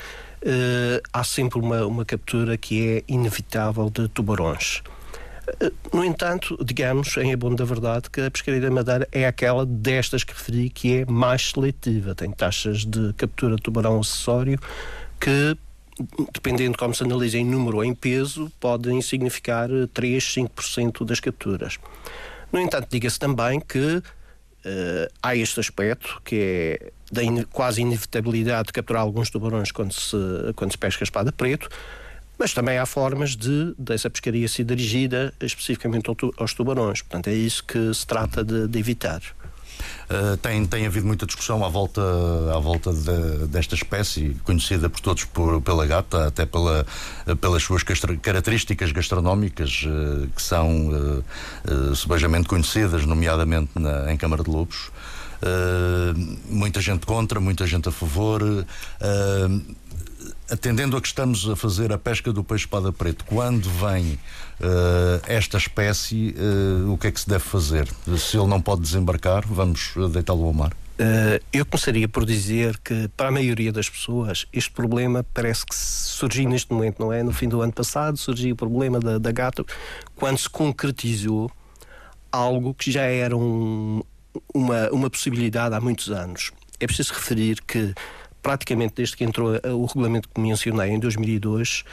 eh, 0.41 1.01
há 1.11 1.23
sempre 1.23 1.59
uma, 1.59 1.85
uma 1.85 2.05
captura 2.05 2.57
que 2.57 2.87
é 2.87 3.03
inevitável 3.07 3.89
de 3.89 4.07
tubarões. 4.07 4.81
Eh, 5.59 5.71
no 5.93 6.03
entanto, 6.03 6.57
digamos, 6.63 7.15
em 7.17 7.33
abono 7.33 7.55
da 7.55 7.65
verdade, 7.65 8.09
que 8.09 8.21
a 8.21 8.31
pescaria 8.31 8.61
da 8.61 8.71
Madeira 8.71 9.07
é 9.11 9.25
aquela 9.25 9.65
destas 9.65 10.23
que 10.23 10.33
referi 10.33 10.69
que 10.69 10.97
é 10.97 11.05
mais 11.05 11.49
seletiva. 11.51 12.15
Tem 12.15 12.31
taxas 12.31 12.85
de 12.85 13.13
captura 13.13 13.55
de 13.55 13.61
tubarão 13.61 13.99
acessório 13.99 14.59
que, 15.19 15.57
dependendo 16.33 16.73
de 16.73 16.77
como 16.77 16.93
se 16.93 17.03
analisa 17.03 17.37
em 17.37 17.45
número 17.45 17.77
ou 17.77 17.83
em 17.83 17.93
peso, 17.93 18.51
podem 18.59 19.01
significar 19.01 19.69
3, 19.93 20.23
5% 20.23 21.05
das 21.05 21.19
capturas. 21.19 21.77
No 22.51 22.59
entanto, 22.59 22.87
diga-se 22.89 23.19
também 23.19 23.59
que 23.59 24.01
Uh, 24.59 25.07
há 25.23 25.37
este 25.37 25.61
aspecto 25.61 26.21
que 26.25 26.35
é 26.35 26.91
da 27.09 27.23
in, 27.23 27.43
quase 27.43 27.79
inevitabilidade 27.79 28.67
de 28.67 28.73
capturar 28.73 29.03
alguns 29.03 29.29
tubarões 29.29 29.71
quando 29.71 29.93
se, 29.93 30.17
quando 30.53 30.71
se 30.73 30.77
pesca 30.77 31.01
espada 31.01 31.31
preto, 31.31 31.69
mas 32.39 32.53
também 32.53 32.77
há 32.77 32.85
formas 32.85 33.35
de 33.35 33.75
dessa 33.77 34.09
pescaria 34.09 34.47
ser 34.47 34.63
dirigida 34.63 35.33
especificamente 35.41 36.09
aos 36.37 36.53
tubarões. 36.53 37.01
Portanto, 37.01 37.27
é 37.27 37.33
isso 37.33 37.63
que 37.63 37.93
se 37.93 38.07
trata 38.07 38.43
de, 38.43 38.67
de 38.67 38.79
evitar. 38.79 39.21
Uh, 40.09 40.35
tem, 40.37 40.65
tem 40.65 40.85
havido 40.85 41.05
muita 41.05 41.25
discussão 41.25 41.63
à 41.63 41.69
volta, 41.69 42.01
à 42.53 42.59
volta 42.59 42.91
de, 42.91 43.47
desta 43.47 43.75
espécie, 43.75 44.35
conhecida 44.43 44.89
por 44.89 44.99
todos 44.99 45.23
por, 45.25 45.61
pela 45.61 45.85
gata, 45.85 46.27
até 46.27 46.45
pela, 46.45 46.85
pelas 47.39 47.63
suas 47.63 47.83
características 47.83 48.91
gastronómicas, 48.91 49.85
uh, 49.85 50.27
que 50.35 50.41
são 50.41 50.87
uh, 50.89 51.23
uh, 51.71 51.95
subejamente 51.95 52.47
conhecidas, 52.47 53.05
nomeadamente 53.05 53.71
na, 53.75 54.11
em 54.11 54.17
Câmara 54.17 54.43
de 54.43 54.49
Lobos. 54.49 54.91
Muita 56.49 56.81
gente 56.81 57.05
contra, 57.05 57.39
muita 57.39 57.65
gente 57.65 57.87
a 57.87 57.91
favor. 57.93 58.41
Atendendo 60.51 60.97
a 60.97 61.01
que 61.01 61.07
estamos 61.07 61.47
a 61.47 61.55
fazer 61.55 61.93
a 61.93 61.97
pesca 61.97 62.33
do 62.33 62.43
peixe 62.43 62.65
espada 62.65 62.91
preto, 62.91 63.23
quando 63.25 63.69
vem 63.69 64.13
uh, 64.13 65.21
esta 65.27 65.57
espécie, 65.57 66.35
uh, 66.37 66.91
o 66.91 66.97
que 66.97 67.07
é 67.07 67.11
que 67.11 67.19
se 67.19 67.29
deve 67.29 67.43
fazer? 67.43 67.87
Se 68.17 68.35
ele 68.35 68.47
não 68.47 68.59
pode 68.59 68.81
desembarcar, 68.81 69.45
vamos 69.45 69.93
deitá-lo 70.11 70.45
ao 70.45 70.53
mar? 70.53 70.73
Uh, 70.99 71.39
eu 71.53 71.65
começaria 71.65 72.09
por 72.09 72.25
dizer 72.25 72.77
que, 72.79 73.07
para 73.15 73.29
a 73.29 73.31
maioria 73.31 73.71
das 73.71 73.87
pessoas, 73.87 74.47
este 74.51 74.71
problema 74.71 75.23
parece 75.33 75.65
que 75.65 75.75
surgiu 75.75 76.49
neste 76.49 76.73
momento, 76.73 76.99
não 76.99 77.13
é? 77.13 77.21
No 77.21 77.31
fim 77.31 77.47
do 77.47 77.61
ano 77.61 77.71
passado 77.71 78.17
surgiu 78.17 78.53
o 78.53 78.57
problema 78.57 78.99
da, 78.99 79.17
da 79.17 79.31
gata, 79.31 79.63
quando 80.15 80.39
se 80.39 80.49
concretizou 80.49 81.49
algo 82.31 82.73
que 82.73 82.91
já 82.91 83.03
era 83.03 83.37
um, 83.37 84.01
uma, 84.53 84.89
uma 84.89 85.09
possibilidade 85.09 85.75
há 85.75 85.79
muitos 85.79 86.09
anos. 86.09 86.51
É 86.79 86.87
preciso 86.87 87.13
referir 87.13 87.61
que 87.61 87.93
praticamente 88.49 88.95
desde 88.95 89.15
que 89.15 89.23
entrou 89.23 89.51
o 89.63 89.85
regulamento 89.85 90.27
que 90.27 90.41
mencionei 90.41 90.89
em 90.89 90.97
2002 90.97 91.83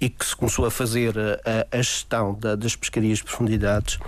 e 0.00 0.08
que 0.08 0.24
se 0.24 0.34
começou 0.34 0.64
a 0.64 0.70
fazer 0.70 1.14
a, 1.18 1.66
a 1.70 1.82
gestão 1.82 2.32
da, 2.32 2.56
das 2.56 2.74
pescarias 2.74 3.18
de 3.18 3.24
profundidades, 3.24 3.98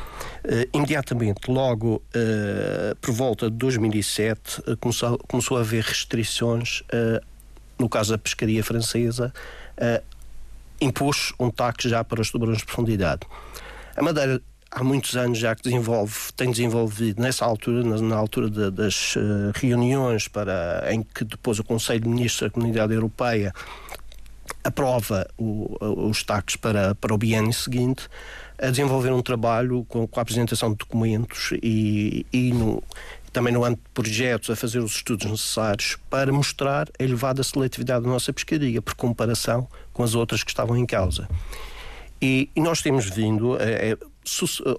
eh, 0.45 0.67
imediatamente, 0.73 1.51
logo 1.51 2.03
eh, 2.15 2.95
por 3.03 3.13
volta 3.13 3.51
de 3.51 3.57
2007, 3.59 4.63
eh, 4.67 4.77
começou, 4.81 5.19
começou 5.29 5.59
a 5.59 5.61
haver 5.61 5.85
restrições, 5.85 6.83
eh, 6.91 7.21
no 7.79 7.87
caso 7.87 8.13
da 8.13 8.19
pescaria 8.19 8.65
francesa, 8.65 9.31
eh, 9.77 10.03
impôs 10.81 11.35
um 11.39 11.51
TAC 11.51 11.87
já 11.87 12.03
para 12.03 12.23
os 12.23 12.31
tubarões 12.31 12.59
de 12.59 12.65
profundidade. 12.65 13.27
A 13.95 14.03
Madeira 14.03 14.41
há 14.71 14.85
muitos 14.85 15.17
anos 15.17 15.39
já 15.39 15.55
que 15.55 15.63
desenvolve, 15.63 16.15
tem 16.37 16.51
desenvolvido 16.51 17.21
nessa 17.21 17.45
altura, 17.45 17.83
na, 17.83 18.01
na 18.01 18.17
altura 18.17 18.49
de, 18.49 18.71
das 18.71 19.17
uh, 19.17 19.53
reuniões 19.55 20.29
para, 20.29 20.87
em 20.91 21.03
que 21.03 21.25
depois 21.25 21.59
o 21.59 21.65
Conselho 21.65 22.01
de 22.01 22.09
Ministros 22.09 22.49
da 22.49 22.55
Comunidade 22.55 22.95
Europeia 22.95 23.53
aprova 24.63 25.27
o, 25.39 25.77
os 26.09 26.23
taques 26.23 26.57
para, 26.57 26.95
para 26.95 27.15
o 27.15 27.19
biênio 27.19 27.53
seguinte, 27.53 28.09
a 28.59 28.69
desenvolver 28.71 29.11
um 29.11 29.23
trabalho 29.23 29.85
com, 29.89 30.07
com 30.07 30.21
a 30.21 30.23
apresentação 30.23 30.71
de 30.71 30.77
documentos 30.77 31.53
e, 31.63 32.27
e 32.33 32.53
no, 32.53 32.83
também 33.33 33.53
no 33.53 33.65
âmbito 33.65 33.83
de 33.83 33.91
projetos 33.95 34.51
a 34.51 34.57
fazer 34.57 34.81
os 34.81 34.97
estudos 34.97 35.31
necessários 35.31 35.97
para 36.09 36.33
mostrar 36.33 36.89
a 36.99 37.03
elevada 37.03 37.43
seletividade 37.43 38.05
da 38.05 38.11
nossa 38.11 38.33
pescaria 38.33 38.83
por 38.83 38.95
comparação 38.95 39.67
com 39.93 40.03
as 40.03 40.15
outras 40.15 40.43
que 40.45 40.51
estavam 40.51 40.77
em 40.77 40.85
causa. 40.85 41.29
E, 42.21 42.51
e 42.55 42.61
nós 42.61 42.83
temos 42.83 43.09
vindo, 43.09 43.57
é, 43.59 43.97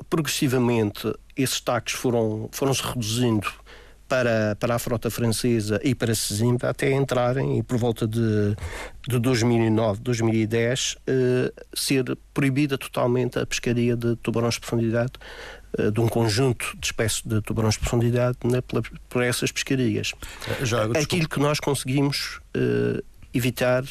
progressivamente, 0.10 1.14
esses 1.36 1.60
taques 1.60 1.94
foram, 1.94 2.50
foram 2.52 2.74
se 2.74 2.84
reduzindo 2.84 3.48
para, 4.12 4.58
para 4.60 4.76
a 4.76 4.80
frota 4.80 5.10
francesa 5.10 5.80
e 5.86 5.96
para 5.96 6.14
Sesimbra 6.14 6.70
até 6.70 6.92
entrarem, 6.92 7.58
e 7.58 7.64
por 7.64 7.78
volta 7.78 8.06
de, 8.06 8.58
de 9.08 9.18
2009, 9.18 10.02
2010, 10.02 10.98
eh, 11.08 11.54
ser 11.74 12.18
proibida 12.34 12.78
totalmente 12.78 13.40
a 13.40 13.46
pescaria 13.46 13.96
de 13.96 14.18
tubarões 14.18 14.56
de 14.56 14.60
profundidade, 14.60 15.14
eh, 15.78 15.90
de 15.90 16.02
um 16.02 16.10
conjunto 16.10 16.76
de 16.78 16.88
espécies 16.88 17.22
de 17.24 17.42
tubarões 17.42 17.76
de 17.76 17.80
profundidade 17.80 18.38
né, 18.44 18.60
pela, 18.60 18.82
por 19.08 19.24
essas 19.24 19.50
pescarias. 19.50 20.12
Já, 20.62 20.84
Aquilo 20.88 21.30
que 21.30 21.40
nós 21.40 21.62
conseguimos 21.62 22.42
eh, 22.54 23.02
evitar 23.34 23.86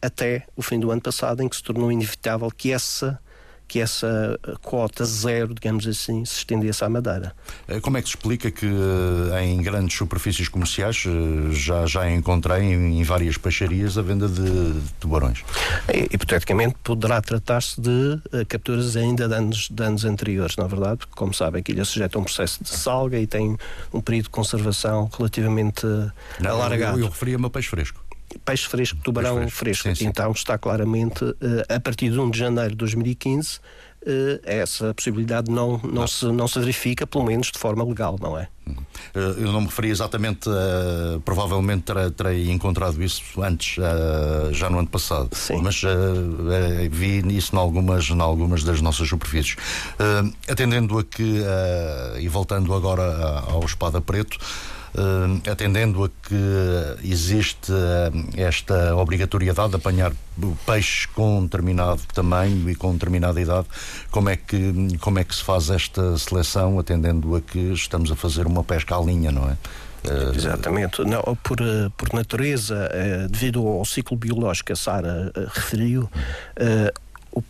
até 0.00 0.46
o 0.56 0.62
fim 0.62 0.80
do 0.80 0.90
ano 0.90 1.02
passado, 1.02 1.42
em 1.42 1.48
que 1.50 1.56
se 1.56 1.62
tornou 1.62 1.92
inevitável 1.92 2.50
que 2.50 2.72
essa 2.72 3.20
que 3.68 3.80
essa 3.80 4.38
cota 4.62 5.04
zero, 5.04 5.54
digamos 5.54 5.86
assim, 5.86 6.24
se 6.24 6.38
estendesse 6.38 6.84
à 6.84 6.88
Madeira. 6.88 7.34
Eh, 7.68 7.80
como 7.80 7.96
é 7.96 8.02
que 8.02 8.08
se 8.08 8.14
explica 8.14 8.50
que 8.50 8.66
eh, 8.66 9.44
em 9.44 9.60
grandes 9.62 9.96
superfícies 9.96 10.48
comerciais 10.48 11.04
eh, 11.06 11.52
já, 11.52 11.84
já 11.86 12.10
encontrei 12.10 12.62
em, 12.62 13.02
várias 13.02 13.36
peixarias 13.36 13.98
a 13.98 14.02
venda 14.02 14.28
de 14.28 14.74
tubarões? 15.00 15.44
Hipoteticamente 16.10 16.76
poderá 16.82 17.20
tratar-se 17.20 17.80
de 17.80 18.20
capturas 18.48 18.96
ainda 18.96 19.28
de 19.28 19.34
anos, 19.34 19.68
de 19.70 19.82
anos 19.82 20.04
anteriores, 20.04 20.56
na 20.56 20.66
verdade, 20.66 20.98
porque 20.98 21.14
como 21.14 21.34
sabem 21.34 21.62
que 21.62 21.72
ilha 21.72 21.84
sujeita 21.84 22.18
a 22.18 22.20
um 22.20 22.24
processo 22.24 22.62
de 22.62 22.70
salga 22.70 23.18
e 23.18 23.26
tem 23.26 23.56
um 23.92 24.00
período 24.00 24.24
de 24.24 24.30
conservação 24.30 25.10
relativamente 25.16 25.86
Não, 26.40 26.50
alargado. 26.52 26.98
Eu, 26.98 27.04
eu 27.04 27.10
referia-me 27.10 27.46
a 27.46 27.50
peixe 27.50 27.68
fresco 27.68 28.05
peixe 28.44 28.66
fresco, 28.66 28.98
tubarão 29.02 29.36
peixe 29.36 29.50
fresco. 29.50 29.82
fresco. 29.82 29.88
Sim, 29.88 30.04
sim. 30.04 30.10
Então 30.10 30.32
está 30.32 30.58
claramente, 30.58 31.24
eh, 31.40 31.74
a 31.74 31.80
partir 31.80 32.10
de 32.10 32.18
1 32.18 32.30
de 32.30 32.38
janeiro 32.38 32.70
de 32.70 32.76
2015, 32.76 33.60
eh, 34.08 34.40
essa 34.44 34.94
possibilidade 34.94 35.50
não, 35.50 35.80
não. 35.82 36.06
Se, 36.06 36.26
não 36.26 36.46
se 36.46 36.60
verifica, 36.60 37.06
pelo 37.06 37.24
menos 37.24 37.50
de 37.50 37.58
forma 37.58 37.82
legal, 37.82 38.16
não 38.20 38.38
é? 38.38 38.46
Uhum. 38.64 38.76
Eh, 39.14 39.34
eu 39.38 39.52
não 39.52 39.62
me 39.62 39.66
referi 39.66 39.90
exatamente, 39.90 40.48
uh, 40.48 41.20
provavelmente 41.24 41.82
terei, 41.82 42.10
terei, 42.10 42.50
encontrado 42.52 43.02
isso 43.02 43.22
antes, 43.42 43.78
uh, 43.78 44.52
já 44.52 44.70
no 44.70 44.78
ano 44.78 44.86
passado, 44.86 45.28
Sim. 45.32 45.60
mas 45.60 45.82
uh, 45.82 45.88
vi 46.88 47.18
isso 47.36 47.56
em 47.56 47.58
algumas, 47.58 48.08
em 48.08 48.20
algumas 48.20 48.62
das 48.62 48.80
nossas 48.80 49.08
superfícies. 49.08 49.56
atendendo 50.48 50.98
a 50.98 51.04
que, 51.04 51.42
e 52.20 52.28
voltando 52.28 52.72
agora 52.74 53.42
ao 53.48 53.64
Espada 53.64 54.00
Preto, 54.00 54.38
atendendo 55.50 56.04
a 56.04 56.08
que 56.08 57.06
existe 57.08 57.70
uh, 57.72 58.30
esta 58.36 58.94
obrigatoriedade 58.96 59.70
de 59.70 59.76
apanhar 59.76 60.12
peixes 60.64 61.06
com 61.06 61.42
determinado 61.44 62.00
tamanho 62.14 62.68
e 62.70 62.74
com 62.74 62.92
determinada 62.92 63.40
idade, 63.40 63.66
como 64.10 64.28
é 64.28 64.36
que, 64.36 64.96
como 65.00 65.18
é 65.18 65.24
que 65.24 65.34
se 65.34 65.42
faz 65.42 65.70
esta 65.70 66.16
seleção, 66.18 66.78
atendendo 66.78 67.34
a 67.36 67.40
que 67.40 67.72
estamos 67.72 68.10
a 68.10 68.16
fazer 68.16 68.46
uma 68.46 68.64
pesca 68.64 68.96
à 68.96 69.00
linha, 69.00 69.30
não 69.30 69.48
é? 69.50 69.56
Uh, 70.08 70.34
Exatamente. 70.34 71.02
Não, 71.02 71.22
por, 71.42 71.58
por 71.96 72.12
natureza, 72.12 72.88
devido 73.28 73.66
ao 73.66 73.84
ciclo 73.84 74.16
biológico 74.16 74.66
que 74.66 74.72
a 74.72 74.76
Sara 74.76 75.32
referiu, 75.52 76.08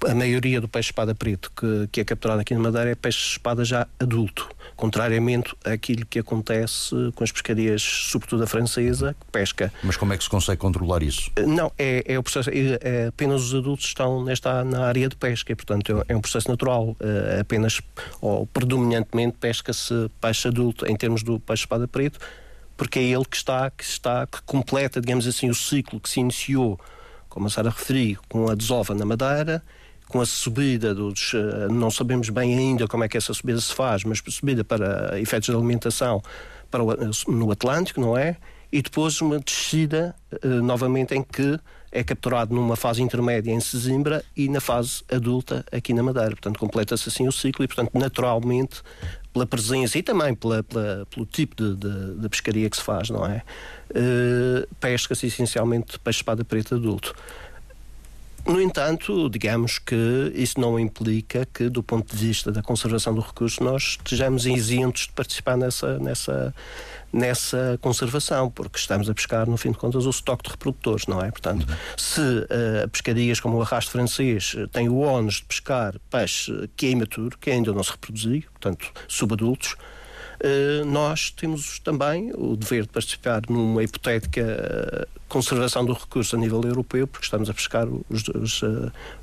a 0.08 0.14
maioria 0.14 0.60
do 0.60 0.68
peixe 0.68 0.88
espada 0.88 1.14
preto 1.14 1.52
que, 1.56 1.88
que 1.92 2.00
é 2.00 2.04
capturado 2.04 2.40
aqui 2.40 2.54
na 2.54 2.60
Madeira 2.60 2.90
é 2.90 2.94
peixe 2.94 3.32
espada 3.32 3.64
já 3.64 3.86
adulto, 4.00 4.48
contrariamente 4.76 5.54
àquilo 5.64 6.04
que 6.06 6.18
acontece 6.18 6.94
com 7.14 7.24
as 7.24 7.32
pescarias, 7.32 7.82
sobretudo 7.82 8.44
a 8.44 8.46
francesa, 8.46 9.16
que 9.18 9.26
pesca. 9.32 9.72
Mas 9.82 9.96
como 9.96 10.12
é 10.12 10.18
que 10.18 10.24
se 10.24 10.30
consegue 10.30 10.58
controlar 10.58 11.02
isso? 11.02 11.30
Eh, 11.36 11.46
não, 11.46 11.72
é, 11.78 12.04
é 12.06 12.18
o 12.18 12.22
processo, 12.22 12.50
é, 12.52 13.06
apenas 13.08 13.42
os 13.42 13.54
adultos 13.54 13.86
estão 13.86 14.22
nesta, 14.24 14.64
na 14.64 14.86
área 14.86 15.08
de 15.08 15.16
pesca, 15.16 15.52
e, 15.52 15.54
portanto 15.54 16.04
é, 16.08 16.12
é 16.12 16.16
um 16.16 16.20
processo 16.20 16.48
natural, 16.48 16.96
apenas 17.40 17.80
ou 18.20 18.46
predominantemente 18.46 19.36
pesca-se 19.38 20.10
peixe 20.20 20.48
adulto 20.48 20.86
em 20.86 20.94
termos 20.96 21.22
do 21.22 21.40
peixe 21.40 21.62
espada 21.62 21.88
preto, 21.88 22.18
porque 22.76 22.98
é 22.98 23.02
ele 23.02 23.24
que 23.24 23.36
está, 23.36 23.70
que 23.70 23.82
está, 23.82 24.26
que 24.26 24.42
completa, 24.42 25.00
digamos 25.00 25.26
assim, 25.26 25.48
o 25.48 25.54
ciclo 25.54 25.98
que 25.98 26.08
se 26.08 26.20
iniciou 26.20 26.78
como 27.28 27.48
a 27.48 27.50
Sara 27.50 27.68
referiu, 27.68 28.18
com 28.30 28.48
a 28.48 28.54
desova 28.54 28.94
na 28.94 29.04
Madeira, 29.04 29.62
com 30.08 30.20
a 30.20 30.26
subida 30.26 30.94
dos. 30.94 31.32
Eh, 31.34 31.68
não 31.68 31.90
sabemos 31.90 32.28
bem 32.28 32.56
ainda 32.56 32.86
como 32.86 33.04
é 33.04 33.08
que 33.08 33.16
essa 33.16 33.34
subida 33.34 33.60
se 33.60 33.74
faz, 33.74 34.04
mas 34.04 34.22
subida 34.28 34.64
para 34.64 35.20
efeitos 35.20 35.48
de 35.48 35.54
alimentação 35.54 36.22
para 36.70 36.82
o, 36.82 36.94
no 37.28 37.50
Atlântico, 37.50 38.00
não 38.00 38.16
é? 38.16 38.36
E 38.72 38.82
depois 38.82 39.20
uma 39.20 39.38
descida 39.38 40.14
uh, 40.44 40.48
novamente 40.62 41.14
em 41.14 41.22
que 41.22 41.58
é 41.92 42.02
capturado 42.02 42.54
numa 42.54 42.76
fase 42.76 43.00
intermédia 43.00 43.52
em 43.52 43.60
Sesimbra 43.60 44.24
e 44.36 44.48
na 44.48 44.60
fase 44.60 45.02
adulta 45.10 45.64
aqui 45.70 45.94
na 45.94 46.02
Madeira. 46.02 46.30
Portanto, 46.30 46.58
completa-se 46.58 47.08
assim 47.08 47.26
o 47.26 47.32
ciclo 47.32 47.64
e, 47.64 47.68
portanto, 47.68 47.92
naturalmente, 47.94 48.82
pela 49.32 49.46
presença 49.46 49.96
e 49.98 50.02
também 50.02 50.34
pela, 50.34 50.62
pela 50.62 51.06
pelo 51.06 51.24
tipo 51.24 51.54
de, 51.56 51.76
de, 51.76 52.14
de, 52.20 52.28
pescaria 52.28 52.68
que 52.68 52.76
se 52.76 52.82
faz, 52.82 53.08
não 53.08 53.24
é? 53.24 53.42
Uh, 53.90 54.66
pesca-se 54.80 55.26
essencialmente 55.26 55.98
peixe-espada 56.00 56.44
preta 56.44 56.74
adulto. 56.74 57.14
No 58.46 58.60
entanto, 58.60 59.28
digamos 59.28 59.80
que 59.80 60.32
isso 60.32 60.60
não 60.60 60.78
implica 60.78 61.44
que, 61.52 61.68
do 61.68 61.82
ponto 61.82 62.14
de 62.14 62.26
vista 62.26 62.52
da 62.52 62.62
conservação 62.62 63.12
do 63.12 63.20
recurso, 63.20 63.62
nós 63.62 63.98
estejamos 63.98 64.46
isentos 64.46 65.08
de 65.08 65.12
participar 65.12 65.56
nessa, 65.56 65.98
nessa, 65.98 66.54
nessa 67.12 67.76
conservação, 67.82 68.48
porque 68.48 68.78
estamos 68.78 69.10
a 69.10 69.14
pescar, 69.14 69.50
no 69.50 69.56
fim 69.56 69.72
de 69.72 69.78
contas, 69.78 70.06
o 70.06 70.10
estoque 70.10 70.44
de 70.44 70.50
reprodutores, 70.50 71.08
não 71.08 71.20
é? 71.20 71.30
Portanto, 71.30 71.68
uhum. 71.68 71.76
se 71.96 72.20
uh, 72.20 72.88
pescarias 72.88 73.40
como 73.40 73.56
o 73.56 73.62
arrasto 73.62 73.90
francês 73.90 74.54
têm 74.70 74.88
o 74.88 74.98
ónus 74.98 75.36
de 75.36 75.44
pescar 75.44 75.94
peixe 76.08 76.70
que 76.76 76.86
é 76.86 76.90
imaturo, 76.90 77.36
que 77.38 77.50
ainda 77.50 77.72
não 77.72 77.82
se 77.82 77.90
reproduziu, 77.90 78.44
portanto, 78.52 78.92
subadultos, 79.08 79.74
nós 80.86 81.30
temos 81.30 81.78
também 81.80 82.32
o 82.34 82.56
dever 82.56 82.82
de 82.82 82.88
participar 82.88 83.42
numa 83.48 83.82
hipotética 83.82 85.06
conservação 85.28 85.84
do 85.84 85.92
recurso 85.92 86.36
a 86.36 86.38
nível 86.38 86.62
europeu, 86.62 87.06
porque 87.06 87.24
estamos 87.24 87.50
a 87.50 87.54
pescar 87.54 87.86
os, 88.08 88.28
os, 88.28 88.62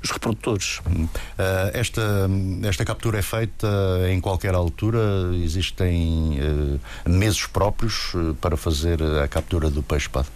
os 0.02 0.10
reprodutores. 0.10 0.80
esta, 1.72 2.28
esta 2.62 2.84
captura 2.84 3.18
é 3.18 3.22
feita 3.22 3.66
em 4.10 4.20
qualquer 4.20 4.54
altura? 4.54 5.00
Existem 5.42 6.38
meses 7.06 7.46
próprios 7.46 8.12
para 8.40 8.56
fazer 8.56 9.02
a 9.02 9.26
captura 9.28 9.70
do 9.70 9.82
peixe-espada? 9.82 10.28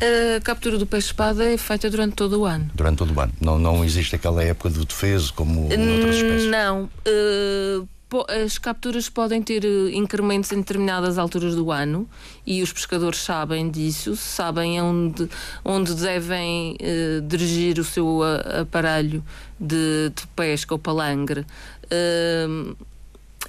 A 0.00 0.40
captura 0.40 0.78
do 0.78 0.86
peixe-espada 0.86 1.44
é 1.44 1.58
feita 1.58 1.90
durante 1.90 2.14
todo 2.14 2.40
o 2.40 2.44
ano. 2.46 2.70
Durante 2.74 2.98
todo 2.98 3.14
o 3.14 3.20
ano. 3.20 3.32
Não, 3.38 3.58
não 3.58 3.84
existe 3.84 4.16
aquela 4.16 4.42
época 4.42 4.70
do 4.70 4.84
defeso 4.84 5.34
como 5.34 5.68
noutras 5.68 6.16
espécies? 6.16 6.50
Não. 6.50 6.88
Uh, 7.06 7.86
as 8.28 8.58
capturas 8.58 9.08
podem 9.08 9.42
ter 9.42 9.64
eh, 9.64 9.90
incrementos 9.92 10.50
em 10.52 10.58
determinadas 10.58 11.18
alturas 11.18 11.54
do 11.54 11.70
ano 11.70 12.08
e 12.46 12.62
os 12.62 12.72
pescadores 12.72 13.20
sabem 13.20 13.70
disso, 13.70 14.16
sabem 14.16 14.80
onde, 14.80 15.28
onde 15.64 15.94
devem 15.94 16.76
uh, 16.80 17.20
dirigir 17.22 17.78
o 17.78 17.84
seu 17.84 18.20
aparelho 18.60 19.24
de, 19.58 20.10
de 20.14 20.26
pesca 20.28 20.74
ou 20.74 20.78
palangre. 20.78 21.46
Uh, 21.86 22.76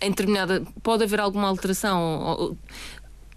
em 0.01 0.10
determinada 0.10 0.63
pode 0.82 1.03
haver 1.03 1.20
alguma 1.20 1.48
alteração 1.48 2.56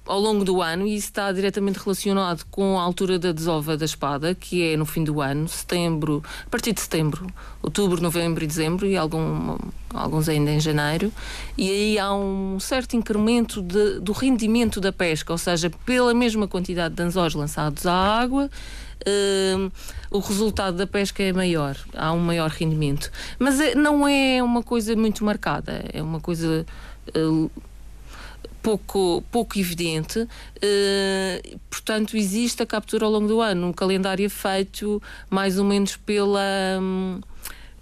ao 0.06 0.20
longo 0.20 0.44
do 0.44 0.60
ano 0.60 0.86
e 0.86 0.96
isso 0.96 1.08
está 1.08 1.32
diretamente 1.32 1.78
relacionado 1.78 2.44
com 2.50 2.78
a 2.78 2.82
altura 2.82 3.18
da 3.18 3.32
desova 3.32 3.76
da 3.76 3.84
espada, 3.84 4.34
que 4.34 4.62
é 4.72 4.76
no 4.76 4.84
fim 4.84 5.02
do 5.02 5.20
ano, 5.20 5.48
setembro, 5.48 6.22
a 6.46 6.50
partir 6.50 6.72
de 6.72 6.80
setembro, 6.80 7.26
outubro, 7.62 8.02
novembro 8.02 8.44
e 8.44 8.46
dezembro 8.46 8.86
e 8.86 8.96
algum, 8.96 9.56
alguns 9.92 10.28
ainda 10.28 10.50
em 10.50 10.60
janeiro, 10.60 11.12
e 11.56 11.70
aí 11.70 11.98
há 11.98 12.12
um 12.14 12.58
certo 12.60 12.96
incremento 12.96 13.62
de, 13.62 14.00
do 14.00 14.12
rendimento 14.12 14.80
da 14.80 14.92
pesca, 14.92 15.32
ou 15.32 15.38
seja, 15.38 15.70
pela 15.84 16.12
mesma 16.12 16.46
quantidade 16.46 16.94
de 16.94 17.02
anzóis 17.02 17.34
lançados 17.34 17.86
à 17.86 17.94
água, 17.94 18.50
Uh, 19.06 19.70
o 20.10 20.18
resultado 20.18 20.78
da 20.78 20.86
pesca 20.86 21.22
é 21.22 21.30
maior, 21.30 21.76
há 21.94 22.10
um 22.12 22.20
maior 22.20 22.48
rendimento. 22.48 23.10
Mas 23.38 23.60
é, 23.60 23.74
não 23.74 24.08
é 24.08 24.42
uma 24.42 24.62
coisa 24.62 24.96
muito 24.96 25.22
marcada, 25.22 25.84
é 25.92 26.02
uma 26.02 26.20
coisa 26.20 26.64
uh, 27.14 27.50
pouco, 28.64 29.22
pouco 29.30 29.58
evidente. 29.58 30.20
Uh, 30.20 31.58
portanto, 31.68 32.16
existe 32.16 32.62
a 32.62 32.66
captura 32.66 33.04
ao 33.04 33.12
longo 33.12 33.28
do 33.28 33.40
ano. 33.42 33.68
Um 33.68 33.72
calendário 33.72 34.28
feito 34.30 35.00
mais 35.28 35.58
ou 35.58 35.64
menos 35.64 35.96
pela. 35.96 36.40
Um, 36.80 37.20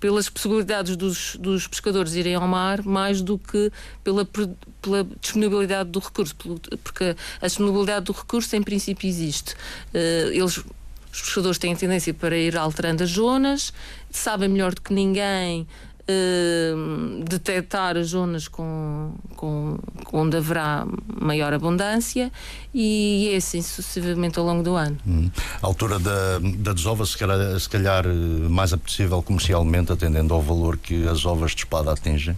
pelas 0.01 0.29
possibilidades 0.29 0.97
dos, 0.97 1.37
dos 1.37 1.69
pescadores 1.69 2.17
irem 2.17 2.35
ao 2.35 2.49
mar 2.49 2.83
mais 2.83 3.23
do 3.23 3.39
que 3.39 3.71
pela, 4.03 4.25
pela 4.25 5.07
disponibilidade 5.21 5.91
do 5.91 6.01
recurso, 6.01 6.35
porque 6.83 7.15
a 7.41 7.47
disponibilidade 7.47 8.07
do 8.07 8.13
recurso 8.13 8.57
em 8.57 8.65
princípio 8.65 9.09
existe. 9.09 9.55
Uh, 9.95 10.33
eles 10.33 10.61
os 11.13 11.21
pescadores 11.21 11.59
têm 11.59 11.77
tendência 11.77 12.15
para 12.15 12.35
ir 12.37 12.57
alterando 12.57 13.03
as 13.05 13.11
zonas, 13.11 13.73
sabem 14.11 14.49
melhor 14.49 14.75
do 14.75 14.81
que 14.81 14.95
ninguém 14.95 15.69
uh, 16.09 17.25
detectar 17.25 17.97
as 17.97 18.09
zonas 18.09 18.49
com, 18.49 19.13
com, 19.37 19.79
onde 20.13 20.37
haverá 20.37 20.87
maior 21.21 21.53
abundância 21.53 22.31
e 22.75 23.31
é 23.33 23.37
assim 23.37 23.63
sucessivamente 23.63 24.39
ao 24.39 24.45
longo 24.45 24.63
do 24.63 24.75
ano. 24.75 24.99
Hum. 25.07 25.31
A 25.63 25.67
altura 25.67 25.99
da, 25.99 26.39
da 26.57 26.73
desova, 26.73 27.05
se 27.07 27.17
calhar, 27.17 27.59
se 27.59 27.69
calhar 27.69 28.05
mais 28.49 28.73
apetecível 28.73 29.23
comercialmente, 29.23 29.93
atendendo 29.93 30.35
ao 30.35 30.43
valor 30.43 30.77
que 30.77 31.07
as 31.07 31.25
ovas 31.25 31.53
de 31.53 31.59
espada 31.59 31.93
atingem. 31.93 32.37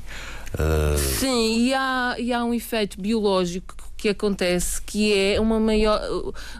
Sim, 1.19 1.67
e 1.67 1.75
há, 1.75 2.17
e 2.19 2.33
há 2.33 2.45
um 2.45 2.55
efeito 2.55 3.01
biológico 3.01 3.75
que 3.97 4.11
acontece, 4.11 4.83
que 4.83 5.15
é 5.15 5.41
uma 5.41 5.59
maior, 5.59 5.99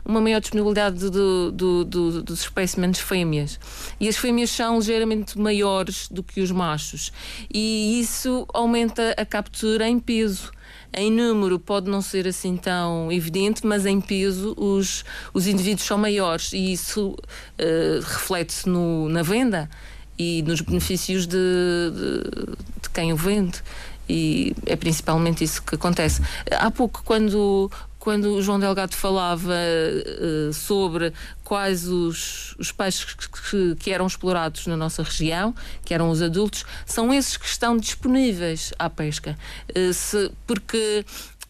uma 0.03 0.19
maior 0.19 0.41
disponibilidade 0.41 1.11
do, 1.11 1.53
do, 1.53 1.85
do, 1.85 2.23
dos 2.23 2.41
espécimes 2.41 2.99
fêmeas. 2.99 3.61
E 4.01 4.09
as 4.09 4.17
fêmeas 4.17 4.51
são 4.51 4.79
ligeiramente 4.79 5.39
maiores 5.39 6.09
do 6.09 6.23
que 6.23 6.41
os 6.41 6.51
machos. 6.51 7.13
E 7.53 8.01
isso 8.01 8.47
aumenta 8.55 9.15
a 9.19 9.27
captura 9.27 9.87
em 9.87 9.99
peso. 9.99 10.51
Em 10.97 11.11
número 11.11 11.59
pode 11.59 11.91
não 11.91 12.01
ser 12.01 12.27
assim 12.27 12.57
tão 12.57 13.13
evidente, 13.13 13.67
mas 13.67 13.85
em 13.85 14.01
peso 14.01 14.55
os, 14.57 15.05
os 15.35 15.47
indivíduos 15.47 15.87
são 15.87 15.99
maiores 15.99 16.53
e 16.53 16.73
isso 16.73 17.11
uh, 17.11 18.01
reflete-se 18.01 18.69
na 18.69 19.23
venda 19.23 19.69
e 20.19 20.43
nos 20.43 20.61
benefícios 20.61 21.27
de, 21.27 21.37
de, 21.37 22.57
de 22.83 22.91
quem 22.91 23.13
o 23.13 23.17
vende 23.17 23.63
e 24.09 24.55
é 24.67 24.77
principalmente 24.77 25.45
isso 25.45 25.63
que 25.63 25.75
acontece. 25.75 26.23
Há 26.51 26.71
pouco, 26.71 27.03
quando, 27.05 27.71
quando 27.99 28.35
o 28.35 28.43
João 28.43 28.61
Delgado 28.61 28.95
falava 28.95 29.55
uh, 29.55 30.53
sobre 30.53 31.13
quais 31.43 31.89
os, 31.89 32.55
os 32.59 32.71
peixes 32.71 33.15
que, 33.15 33.75
que, 33.77 33.91
eram 33.91 34.07
explorados 34.07 34.67
na 34.67 34.77
nossa 34.77 35.03
região, 35.03 35.55
que 35.85 35.95
eram 35.95 36.11
os 36.11 36.21
adultos, 36.21 36.65
são 36.85 37.13
esses 37.13 37.37
que 37.37 37.47
estão 37.47 37.77
disponíveis 37.77 38.73
à 38.79 38.91
pesca. 38.91 39.39
Uh, 39.71 39.93
se, 39.93 40.31
porque 40.47 41.05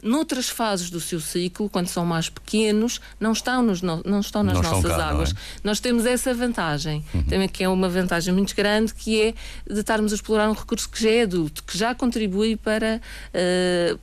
noutras 0.05 0.49
fases 0.49 0.91
do 0.91 1.01
seu 1.01 1.19
ciclo, 1.19 1.69
quando 1.69 1.89
são 1.89 2.05
mais 2.05 2.29
pequenos, 2.29 3.01
não 3.19 3.33
estão, 3.33 3.63
nos 3.63 3.81
no, 3.81 4.03
não 4.05 4.21
estão 4.21 4.43
nas 4.43 4.61
não 4.61 4.63
nossas 4.63 4.91
cá, 4.91 5.09
águas. 5.09 5.31
É? 5.31 5.35
Nós 5.65 5.81
temos 5.81 6.05
essa 6.05 6.35
vantagem, 6.35 7.03
uhum. 7.15 7.23
também 7.25 7.49
que 7.49 7.65
é 7.65 7.69
uma 7.69 7.89
vantagem 7.89 8.33
muito 8.33 8.55
grande, 8.55 8.93
que 8.95 9.21
é 9.21 9.35
de 9.69 9.81
estarmos 9.81 10.13
a 10.13 10.15
explorar 10.15 10.49
um 10.51 10.53
recurso 10.53 10.89
que 10.89 11.03
já 11.03 11.11
é 11.11 11.23
adulto, 11.23 11.65
que 11.65 11.77
já 11.77 11.95
contribui 11.95 12.57
para. 12.57 13.01
Uh, 13.35 13.99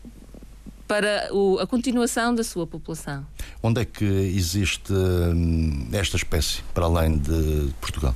para 0.88 1.34
o, 1.34 1.58
a 1.58 1.66
continuação 1.66 2.36
da 2.36 2.44
sua 2.44 2.68
população. 2.68 3.26
Onde 3.64 3.80
é 3.80 3.86
que 3.86 4.04
existe 4.04 4.92
hum, 4.92 5.88
esta 5.94 6.18
espécie, 6.18 6.62
para 6.74 6.84
além 6.84 7.18
de 7.18 7.70
Portugal? 7.80 8.14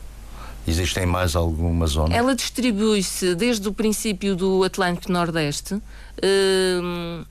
Existem 0.68 1.06
mais 1.06 1.38
alguma 1.38 1.88
zona? 1.88 2.14
Ela 2.14 2.36
distribui-se 2.36 3.34
desde 3.34 3.66
o 3.70 3.74
princípio 3.74 4.36
do 4.36 4.62
Atlântico 4.62 5.10
Nordeste. 5.10 5.76
Hum, 6.22 7.24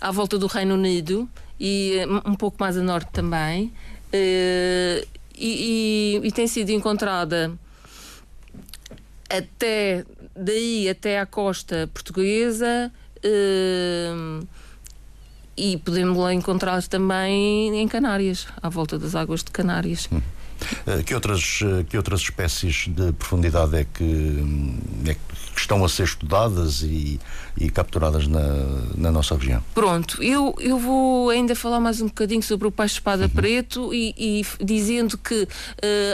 à 0.00 0.10
volta 0.10 0.38
do 0.38 0.46
Reino 0.46 0.74
Unido 0.74 1.28
e 1.58 1.98
eh, 1.98 2.06
um 2.24 2.34
pouco 2.34 2.56
mais 2.60 2.76
a 2.76 2.82
norte 2.82 3.10
também. 3.12 3.72
Eh, 4.12 5.06
e, 5.36 6.20
e, 6.22 6.26
e 6.26 6.32
tem 6.32 6.46
sido 6.46 6.70
encontrada 6.70 7.52
até 9.30 10.04
daí 10.36 10.88
até 10.88 11.18
à 11.18 11.24
costa 11.24 11.88
portuguesa 11.94 12.92
uh, 13.24 14.46
e 15.56 15.76
podemos 15.78 16.18
lá 16.18 16.34
encontrar 16.34 16.82
também 16.84 17.80
em 17.80 17.88
Canárias, 17.88 18.46
à 18.62 18.68
volta 18.68 18.98
das 18.98 19.14
águas 19.14 19.42
de 19.42 19.50
Canárias. 19.50 20.08
Hum. 20.12 20.20
Eh, 20.86 21.02
que 21.02 21.14
outras, 21.14 21.60
eh, 21.62 21.84
que 21.88 21.96
outras 21.96 22.20
espécies 22.20 22.86
de 22.88 23.12
profundidade 23.12 23.76
é 23.76 23.84
que, 23.84 24.04
hum, 24.04 24.78
é 25.06 25.14
que 25.14 25.20
estão 25.56 25.84
a 25.84 25.88
ser 25.88 26.04
estudadas 26.04 26.82
e, 26.82 27.20
e 27.56 27.70
capturadas 27.70 28.26
na, 28.26 28.40
na, 28.96 29.10
nossa 29.10 29.36
região? 29.36 29.62
Pronto, 29.74 30.22
eu, 30.22 30.54
eu 30.58 30.78
vou 30.78 31.30
ainda 31.30 31.54
falar 31.54 31.80
mais 31.80 32.00
um 32.00 32.06
bocadinho 32.06 32.42
sobre 32.42 32.66
o 32.68 32.70
peixe-espada 32.70 33.24
uhum. 33.24 33.30
preto 33.30 33.94
e, 33.94 34.14
e, 34.16 34.64
dizendo 34.64 35.18
que 35.18 35.42
uh, 35.42 35.48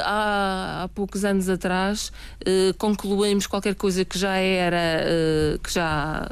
há, 0.05 0.83
há, 0.85 0.89
poucos 0.89 1.25
anos 1.25 1.49
atrás 1.49 2.13
uh, 2.43 2.75
concluímos 2.77 3.47
qualquer 3.47 3.75
coisa 3.75 4.05
que 4.05 4.19
já 4.19 4.35
era, 4.37 5.05
uh, 5.05 5.59
que 5.61 5.73
já 5.73 6.29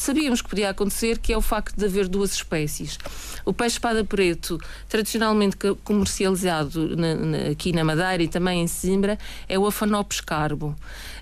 sabíamos 0.00 0.40
que 0.40 0.48
podia 0.48 0.70
acontecer, 0.70 1.18
que 1.18 1.32
é 1.32 1.36
o 1.36 1.42
facto 1.42 1.76
de 1.76 1.84
haver 1.84 2.08
duas 2.08 2.32
espécies. 2.32 2.98
O 3.44 3.52
peixe-espada 3.52 4.04
preto, 4.04 4.58
tradicionalmente 4.88 5.56
comercializado 5.84 6.96
na, 6.96 7.14
na, 7.14 7.38
aqui 7.50 7.72
na 7.72 7.84
Madeira 7.84 8.22
e 8.22 8.28
também 8.28 8.62
em 8.62 8.66
Simbra, 8.66 9.18
é 9.48 9.58
o 9.58 9.66
Afanopes 9.66 10.20
carbo. 10.20 10.74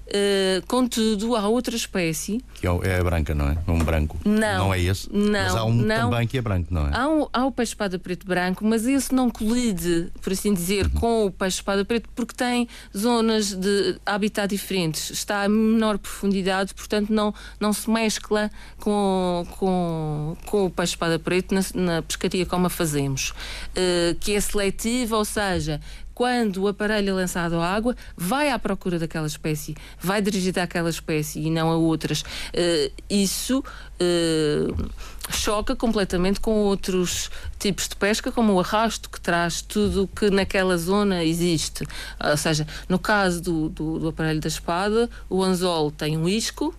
Uh, 0.09 0.67
contudo, 0.67 1.37
há 1.37 1.47
outra 1.49 1.77
espécie. 1.77 2.43
Que 2.55 2.67
é, 2.67 2.71
é 2.85 2.99
a 2.99 3.05
branca, 3.05 3.35
não 3.35 3.51
é? 3.51 3.59
Um 3.69 3.79
branco. 3.79 4.17
Não. 4.25 4.59
Não 4.59 4.75
é 4.75 4.81
esse? 4.81 5.09
Não. 5.13 5.31
Mas 5.31 5.55
há 5.55 5.65
um 5.65 5.75
não. 5.75 6.11
também 6.11 6.27
que 6.27 6.39
é 6.39 6.41
branco, 6.41 6.73
não 6.73 6.87
é? 6.87 6.91
Há, 6.95 7.09
um, 7.09 7.29
há 7.31 7.45
o 7.45 7.53
peixe-espada 7.53 7.99
preto 7.99 8.27
branco, 8.27 8.65
mas 8.65 8.87
esse 8.87 9.15
não 9.15 9.29
colide, 9.29 10.11
por 10.23 10.33
assim 10.33 10.55
dizer, 10.55 10.87
uhum. 10.87 11.01
com 11.01 11.27
o 11.27 11.31
peixe-espada 11.31 11.85
preto, 11.85 12.09
porque 12.15 12.35
tem 12.35 12.67
zonas 12.97 13.53
de 13.53 14.01
habitat 14.07 14.49
diferentes. 14.49 15.11
Está 15.11 15.45
a 15.45 15.49
menor 15.49 15.99
profundidade, 15.99 16.73
portanto, 16.75 17.11
não, 17.11 17.35
não 17.61 17.75
se 17.75 17.91
mescla 17.91 18.51
com, 18.81 19.47
com, 19.59 20.37
com 20.47 20.67
o 20.67 20.71
peixe-espada 20.71 21.19
preto 21.19 21.55
na, 21.55 21.61
na 21.75 22.03
pescaria 22.03 22.47
como 22.47 22.67
a 22.67 22.71
fazemos. 22.71 23.35
Uh, 23.77 24.15
que 24.21 24.35
é 24.35 24.41
seletiva, 24.41 25.19
ou 25.19 25.25
seja, 25.25 25.81
quando 26.19 26.65
o 26.65 26.67
aparelho 26.67 27.11
é 27.11 27.13
lançado 27.13 27.61
à 27.61 27.73
água, 27.73 27.95
vai 28.17 28.51
à 28.51 28.59
procura 28.59 28.99
daquela 28.99 29.29
espécie, 29.29 29.77
vai 30.01 30.21
dirigir 30.21 30.59
àquela 30.59 30.91
espécie 30.91 31.39
e 31.39 31.49
não 31.49 31.71
a 31.71 31.77
outras. 31.77 32.23
Uh, 32.23 32.93
isso 33.09 33.61
uh, 33.61 34.91
choca 35.31 35.77
completamente 35.77 36.41
com 36.41 36.51
outros 36.51 37.31
tipos 37.57 37.87
de 37.87 37.95
pesca, 37.95 38.33
como 38.33 38.55
o 38.55 38.59
arrasto, 38.59 39.09
que 39.09 39.21
traz 39.21 39.63
tudo 39.63 40.09
que 40.09 40.29
naquela 40.29 40.77
zona 40.77 41.23
existe. 41.23 41.87
Ou 42.19 42.37
seja, 42.37 42.67
no 42.89 42.99
caso 42.99 43.41
do, 43.41 43.69
do, 43.69 43.99
do 44.01 44.09
aparelho 44.09 44.41
da 44.41 44.49
espada, 44.49 45.09
o 45.31 45.41
anzol 45.45 45.93
tem 45.93 46.19
um 46.19 46.29
isco 46.29 46.75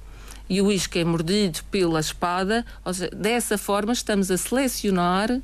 e 0.50 0.62
o 0.62 0.70
isco 0.70 0.98
é 0.98 1.06
mordido 1.06 1.60
pela 1.72 2.02
espada, 2.02 2.66
seja, 2.92 3.10
dessa 3.16 3.58
forma 3.58 3.94
estamos 3.94 4.30
a 4.30 4.38
selecionar 4.38 5.40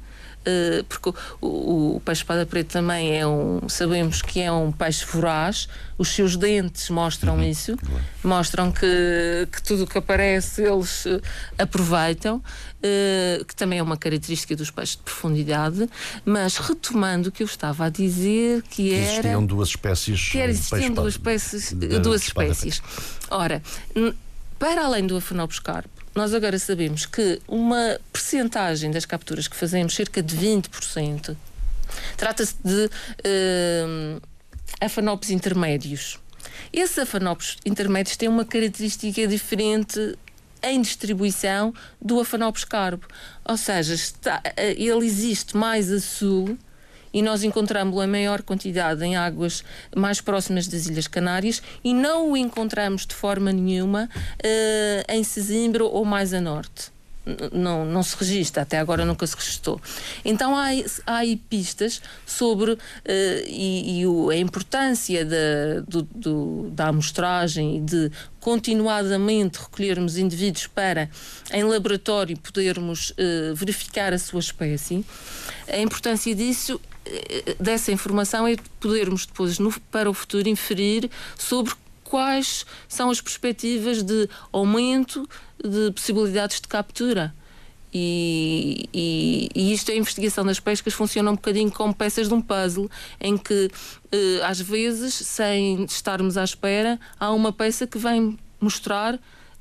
Uh, 0.45 0.83
porque 0.83 1.09
o, 1.41 1.95
o, 1.95 2.01
peixe 2.05 2.21
espada 2.21 2.45
preta 2.45 2.73
também 2.73 3.17
é 3.17 3.25
um, 3.25 3.67
sabemos 3.67 4.21
que 4.21 4.39
é 4.39 4.51
um 4.51 4.71
peixe 4.71 5.03
voraz, 5.03 5.67
os 5.97 6.09
seus 6.09 6.37
dentes 6.37 6.87
mostram 6.91 7.37
uhum. 7.37 7.43
isso, 7.43 7.75
mostram 8.23 8.71
que, 8.71 9.47
que 9.51 9.63
tudo 9.63 9.85
o 9.85 9.87
que 9.87 9.97
aparece 9.97 10.61
eles 10.61 11.05
uh, 11.07 11.19
aproveitam, 11.57 12.37
uh, 12.37 13.45
que 13.45 13.55
também 13.55 13.79
é 13.79 13.83
uma 13.83 13.97
característica 13.97 14.55
dos 14.55 14.69
peixes 14.69 14.97
de 14.97 15.01
profundidade, 15.01 15.89
mas 16.23 16.57
retomando 16.57 17.29
o 17.29 17.31
que 17.31 17.41
eu 17.41 17.47
estava 17.47 17.85
a 17.85 17.89
dizer, 17.89 18.61
que 18.69 18.93
era. 18.93 19.03
Existiam 19.03 19.45
duas 19.45 19.69
espécies. 19.69 20.29
Que 20.29 20.37
era, 20.37 20.51
existiam 20.51 20.93
duas 20.93 21.13
espécies. 21.13 21.73
duas 21.73 22.21
espécies. 22.21 22.81
Ora, 23.31 23.63
para 24.59 24.85
além 24.85 25.07
do 25.07 25.17
afenopescarpo, 25.17 25.94
nós 26.15 26.33
agora 26.33 26.57
sabemos 26.57 27.05
que 27.05 27.41
uma 27.47 27.99
percentagem 28.11 28.89
das 28.89 29.05
capturas 29.05 29.47
que 29.47 29.55
fazemos, 29.55 29.93
cerca 29.93 30.23
de 30.23 30.35
20%, 30.37 31.35
trata-se 32.15 32.55
de 32.63 32.85
uh, 32.85 34.21
afanopes 34.79 35.29
intermédios. 35.29 36.17
Esses 36.71 36.97
afanopes 36.97 37.57
intermédios 37.65 38.15
têm 38.15 38.29
uma 38.29 38.45
característica 38.45 39.27
diferente 39.27 40.17
em 40.63 40.81
distribuição 40.81 41.73
do 42.01 42.19
afanopes 42.19 42.63
carbo. 42.63 43.05
Ou 43.43 43.57
seja, 43.57 43.93
está, 43.93 44.41
eh, 44.55 44.71
ele 44.71 45.05
existe 45.05 45.55
mais 45.55 45.91
a 45.91 45.99
sul 45.99 46.57
e 47.15 47.21
nós 47.21 47.45
encontramos-lo 47.45 48.03
em 48.03 48.07
maior 48.07 48.41
quantidade 48.41 49.01
em 49.05 49.15
águas 49.15 49.63
mais 49.95 50.19
próximas 50.19 50.67
das 50.67 50.85
Ilhas 50.85 51.07
Canárias 51.07 51.63
e 51.81 51.93
não 51.93 52.31
o 52.31 52.37
encontramos 52.37 53.05
de 53.05 53.15
forma 53.15 53.53
nenhuma 53.53 54.09
uh, 54.11 55.13
em 55.13 55.23
Sesimbra 55.23 55.85
ou 55.85 56.03
mais 56.03 56.33
a 56.33 56.41
norte 56.41 56.93
não, 57.51 57.85
não 57.85 58.03
se 58.03 58.15
registra, 58.15 58.61
até 58.61 58.77
agora 58.77 59.03
nunca 59.03 59.25
se 59.25 59.35
registrou. 59.35 59.81
Então 60.23 60.55
há, 60.55 60.67
há 61.07 61.17
aí 61.17 61.35
pistas 61.35 62.01
sobre 62.25 62.73
uh, 62.73 62.79
e, 63.47 64.01
e 64.01 64.07
o, 64.07 64.29
a 64.29 64.37
importância 64.37 65.25
da, 65.25 65.81
do, 65.87 66.03
do, 66.03 66.69
da 66.71 66.89
amostragem 66.89 67.77
e 67.77 67.81
de 67.81 68.11
continuadamente 68.39 69.57
recolhermos 69.59 70.17
indivíduos 70.17 70.67
para, 70.67 71.09
em 71.51 71.63
laboratório, 71.63 72.37
podermos 72.37 73.09
uh, 73.11 73.55
verificar 73.55 74.13
a 74.13 74.19
sua 74.19 74.39
espécie. 74.39 75.03
A 75.67 75.79
importância 75.79 76.35
disso 76.35 76.79
dessa 77.59 77.91
informação 77.91 78.47
é 78.47 78.55
podermos 78.79 79.25
depois, 79.25 79.59
no, 79.59 79.71
para 79.91 80.09
o 80.09 80.13
futuro, 80.13 80.47
inferir 80.49 81.09
sobre 81.37 81.73
quais 82.03 82.65
são 82.87 83.09
as 83.09 83.19
perspectivas 83.19 84.03
de 84.03 84.29
aumento 84.51 85.27
de 85.61 85.91
possibilidades 85.91 86.61
de 86.61 86.67
captura. 86.67 87.33
E, 87.97 88.89
e, 88.93 89.49
e, 89.55 89.73
isto, 89.73 89.89
a 89.89 89.95
investigação 89.95 90.45
das 90.45 90.59
pescas, 90.59 90.93
funciona 90.93 91.31
um 91.31 91.35
bocadinho 91.35 91.71
como 91.71 91.93
peças 91.95 92.27
de 92.27 92.33
um 92.33 92.41
puzzle, 92.41 92.91
em 93.21 93.37
que, 93.37 93.71
eh, 94.11 94.41
às 94.43 94.59
vezes, 94.59 95.13
sem 95.13 95.85
estarmos 95.85 96.35
à 96.35 96.43
espera, 96.43 96.99
há 97.17 97.31
uma 97.31 97.53
peça 97.53 97.87
que 97.87 97.97
vem 97.97 98.37
mostrar 98.59 99.17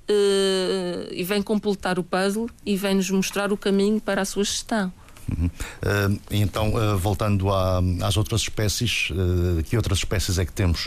eh, 0.09 1.09
e 1.13 1.23
vem 1.23 1.41
completar 1.43 1.97
o 1.97 2.03
puzzle 2.03 2.51
e 2.67 2.77
vem 2.77 2.97
nos 2.97 3.09
mostrar 3.09 3.53
o 3.53 3.57
caminho 3.57 4.01
para 4.01 4.23
a 4.23 4.25
sua 4.25 4.43
gestão. 4.43 4.93
Uhum. 5.31 5.47
Uh, 5.47 6.21
então, 6.31 6.75
uh, 6.75 6.99
voltando 6.99 7.51
à, 7.51 7.81
às 8.03 8.17
outras 8.17 8.43
espécies, 8.43 9.11
uh, 9.11 9.63
que 9.63 9.77
outras 9.77 9.99
espécies 9.99 10.39
é 10.39 10.45
que 10.45 10.53
temos 10.53 10.87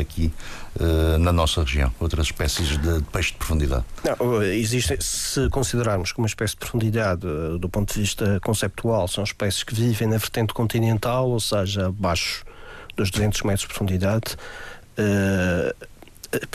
aqui 0.00 0.32
na 1.18 1.32
nossa 1.32 1.62
região? 1.62 1.92
Outras 1.98 2.26
espécies 2.26 2.68
de, 2.68 2.78
de, 2.78 3.02
peixe 3.04 3.32
de 3.32 3.38
profundidade? 3.38 3.84
Não, 4.04 4.42
existem, 4.42 4.98
se 5.00 5.48
considerarmos 5.48 6.12
que 6.12 6.18
uma 6.18 6.26
espécie 6.26 6.52
de 6.52 6.58
profundidade, 6.58 7.22
do 7.58 7.68
ponto 7.68 7.94
de 7.94 8.00
vista 8.00 8.38
conceptual, 8.44 9.08
são 9.08 9.24
espécies 9.24 9.62
que 9.62 9.74
vivem 9.74 10.08
na 10.08 10.18
vertente 10.18 10.52
continental, 10.52 11.30
ou 11.30 11.40
seja, 11.40 11.86
abaixo 11.86 12.44
dos 12.94 13.10
200 13.10 13.42
metros 13.42 13.62
de 13.62 13.68
profundidade, 13.68 14.36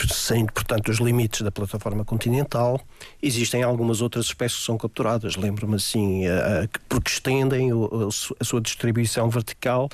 saindo, 0.08 0.52
portanto, 0.52 0.84
dos 0.84 0.98
limites 0.98 1.42
da 1.42 1.50
plataforma 1.50 2.04
continental, 2.04 2.80
existem 3.22 3.62
algumas 3.62 4.00
outras 4.00 4.26
espécies 4.26 4.60
que 4.60 4.66
são 4.66 4.78
capturadas. 4.78 5.36
Lembro-me 5.36 5.76
assim, 5.76 6.22
porque 6.88 7.10
estendem 7.10 7.70
a 8.40 8.44
sua 8.44 8.60
distribuição 8.60 9.28
vertical 9.30 9.88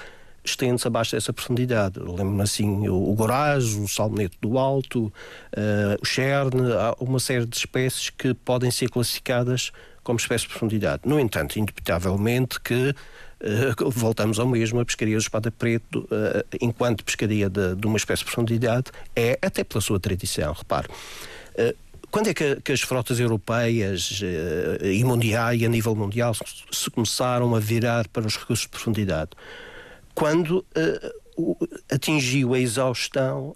estende-se 0.50 0.86
abaixo 0.86 1.14
dessa 1.14 1.32
profundidade. 1.32 1.98
Lembro-me 1.98 2.42
assim, 2.42 2.88
o, 2.88 3.10
o 3.10 3.14
gorajo, 3.14 3.82
o 3.82 3.88
salmonete 3.88 4.36
do 4.40 4.58
alto, 4.58 5.06
uh, 5.06 6.00
o 6.00 6.04
cherne, 6.04 6.72
há 6.72 6.94
uma 7.00 7.20
série 7.20 7.46
de 7.46 7.56
espécies 7.56 8.10
que 8.10 8.34
podem 8.34 8.70
ser 8.70 8.88
classificadas 8.88 9.70
como 10.02 10.18
espécies 10.18 10.42
de 10.42 10.48
profundidade. 10.48 11.02
No 11.04 11.20
entanto, 11.20 11.58
indubitavelmente 11.58 12.60
que 12.60 12.94
uh, 13.40 13.90
voltamos 13.90 14.38
ao 14.38 14.46
mesmo, 14.46 14.80
a 14.80 14.84
pescaria 14.84 15.16
do 15.16 15.20
espada 15.20 15.50
preto, 15.50 16.00
uh, 16.00 16.44
enquanto 16.60 17.04
pescaria 17.04 17.48
de, 17.48 17.74
de, 17.74 17.86
uma 17.86 17.96
espécie 17.96 18.20
de 18.20 18.26
profundidade, 18.26 18.90
é 19.14 19.38
até 19.42 19.64
pela 19.64 19.80
sua 19.80 20.00
tradição, 20.00 20.52
repare. 20.52 20.88
Uh, 20.88 21.76
quando 22.10 22.28
é 22.28 22.34
que, 22.34 22.56
que, 22.62 22.72
as 22.72 22.80
frotas 22.80 23.20
europeias 23.20 24.22
e 24.82 25.04
mundiais, 25.04 25.60
e 25.60 25.66
a 25.66 25.68
nível 25.68 25.94
mundial, 25.94 26.32
se 26.72 26.90
começaram 26.90 27.54
a 27.54 27.60
virar 27.60 28.08
para 28.08 28.26
os 28.26 28.34
recursos 28.34 28.62
de 28.62 28.70
profundidade? 28.70 29.32
Quando 30.14 30.64
atingiu 31.92 32.54
a 32.54 32.58
exaustão 32.58 33.54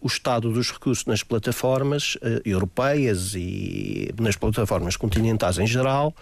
o 0.00 0.06
estado 0.06 0.50
dos 0.50 0.72
recursos 0.72 1.04
nas 1.04 1.22
plataformas 1.22 2.16
europeias 2.42 3.34
e 3.34 4.14
nas 4.18 4.34
plataformas 4.34 4.96
continentais 4.96 5.58
em 5.58 5.66
geral, 5.66 6.14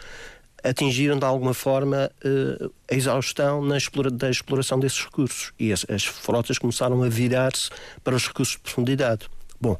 atingiram 0.63 1.19
de 1.19 1.25
alguma 1.25 1.55
forma 1.55 2.11
uh, 2.25 2.73
a 2.91 2.95
exaustão 2.95 3.63
na 3.65 3.77
explora 3.77 4.11
da 4.11 4.31
exploração 4.31 4.79
desses 4.79 5.05
recursos 5.05 5.53
e 5.59 5.73
as, 5.73 5.85
as 5.89 6.05
frotas 6.05 6.59
começaram 6.59 7.03
a 7.03 7.09
virar-se 7.09 7.71
para 8.03 8.17
os 8.17 8.27
recursos 8.27 8.57
de 8.57 8.61
profundidade. 8.61 9.29
Bom, 9.61 9.79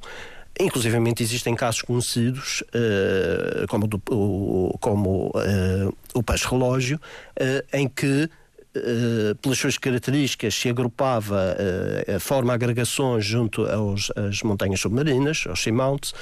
Inclusivamente 0.61 1.23
existem 1.23 1.55
casos 1.55 1.83
conhecidos, 1.83 2.65
uh, 2.75 3.67
como, 3.69 3.87
do, 3.87 4.03
o, 4.11 4.77
como 4.81 5.29
uh, 5.29 5.97
o 6.15 6.23
peixe 6.23 6.49
relógio, 6.49 7.01
em 7.73 7.89
que 7.89 8.29
pelas 9.41 9.59
suas 9.59 9.77
características, 9.77 10.55
se 10.55 10.69
agrupava, 10.69 11.57
uh, 11.57 12.21
forma 12.21 12.53
agregações 12.53 13.25
junto 13.25 13.65
aos, 13.67 14.13
às 14.15 14.43
montanhas 14.43 14.79
submarinas, 14.79 15.45
aos 15.49 15.63
seamounts, 15.63 16.15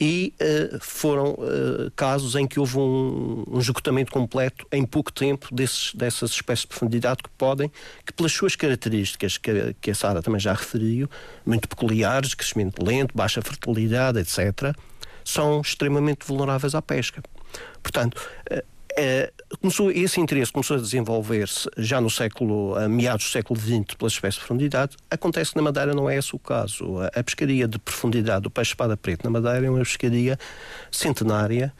e 0.00 0.32
uh, 0.40 0.78
foram 0.80 1.32
uh, 1.32 1.90
casos 1.94 2.34
em 2.34 2.46
que 2.46 2.58
houve 2.58 2.78
um, 2.78 3.44
um, 3.46 3.58
esgotamento 3.58 4.10
completo 4.10 4.66
em 4.72 4.84
pouco 4.84 5.12
tempo 5.12 5.54
desses, 5.54 5.94
dessas 5.94 6.30
espécies 6.30 6.62
de 6.62 6.68
profundidade 6.68 7.22
que 7.22 7.28
podem, 7.36 7.70
que 8.06 8.12
pelas 8.14 8.32
suas 8.32 8.56
características, 8.56 9.36
que, 9.36 9.76
que 9.78 9.90
a 9.90 9.94
Sara 9.94 10.22
também 10.22 10.40
já 10.40 10.54
referiu, 10.54 11.08
muito 11.44 11.68
peculiares, 11.68 12.32
crescimento 12.32 12.82
lento, 12.82 13.14
baixa 13.14 13.42
fertilidade, 13.42 14.18
etc., 14.18 14.74
são 15.22 15.60
extremamente 15.60 16.26
vulneráveis 16.26 16.74
à 16.74 16.80
pesca. 16.80 17.22
Portanto, 17.82 18.18
uh, 18.50 18.62
começou, 19.60 19.90
esse 19.90 20.20
interesse 20.20 20.52
começou 20.52 20.76
a 20.76 20.80
desenvolver-se 20.80 21.68
já 21.76 22.00
no 22.00 22.10
século, 22.10 22.74
a 22.76 22.88
meados 22.88 23.26
do 23.26 23.30
século 23.30 23.58
XX, 23.58 23.94
pelas 23.96 24.12
espécies 24.12 24.34
de 24.34 24.40
profundidade. 24.40 24.96
Acontece 25.10 25.50
que 25.52 25.56
na 25.56 25.62
Madeira 25.62 25.94
não 25.94 26.08
é 26.08 26.16
esse 26.16 26.34
o 26.34 26.38
caso. 26.38 26.98
A, 26.98 27.06
a 27.20 27.24
pescaria 27.24 27.66
de 27.66 27.78
profundidade 27.78 28.42
do 28.42 28.50
peixe-espada 28.50 28.96
preto 28.96 29.24
na 29.24 29.30
Madeira 29.30 29.66
é 29.66 29.70
uma 29.70 29.78
pescaria 29.78 30.38
centenária 30.90 31.72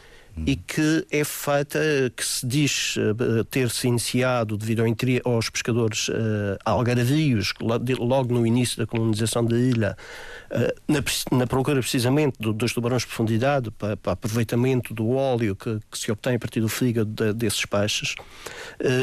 e 0.47 0.57
que 0.57 1.07
é 1.11 1.25
feita, 1.25 1.79
que 2.17 2.25
se 2.25 2.47
diz 2.47 2.97
uh, 2.97 3.45
ter-se 3.45 3.87
iniciado 3.87 4.57
devido 4.57 4.81
ao 4.81 4.91
aos 5.33 5.51
pescadores 5.51 6.09
uh, 6.09 6.13
algarvios, 6.65 7.53
logo 7.99 8.35
no 8.35 8.47
início 8.47 8.79
da 8.79 8.87
colonização 8.87 9.45
da 9.45 9.57
ilha, 9.57 9.97
uh, 10.51 10.81
na, 10.89 11.39
na, 11.39 11.47
procura 11.47 11.81
precisamente 11.81 12.37
do, 12.39 12.53
dos 12.53 12.73
tubarões 12.73 13.03
de 13.03 13.09
profundidade, 13.09 13.71
para, 13.71 13.97
para 13.97 14.13
aproveitamento 14.13 14.95
do 14.95 15.11
óleo 15.11 15.55
que, 15.55 15.79
que, 15.91 15.99
se 15.99 16.11
obtém 16.11 16.37
a 16.37 16.39
partir 16.39 16.61
do 16.61 16.69
fígado 16.69 17.11
de, 17.11 17.33
desses 17.33 17.65
peixes, 17.65 18.15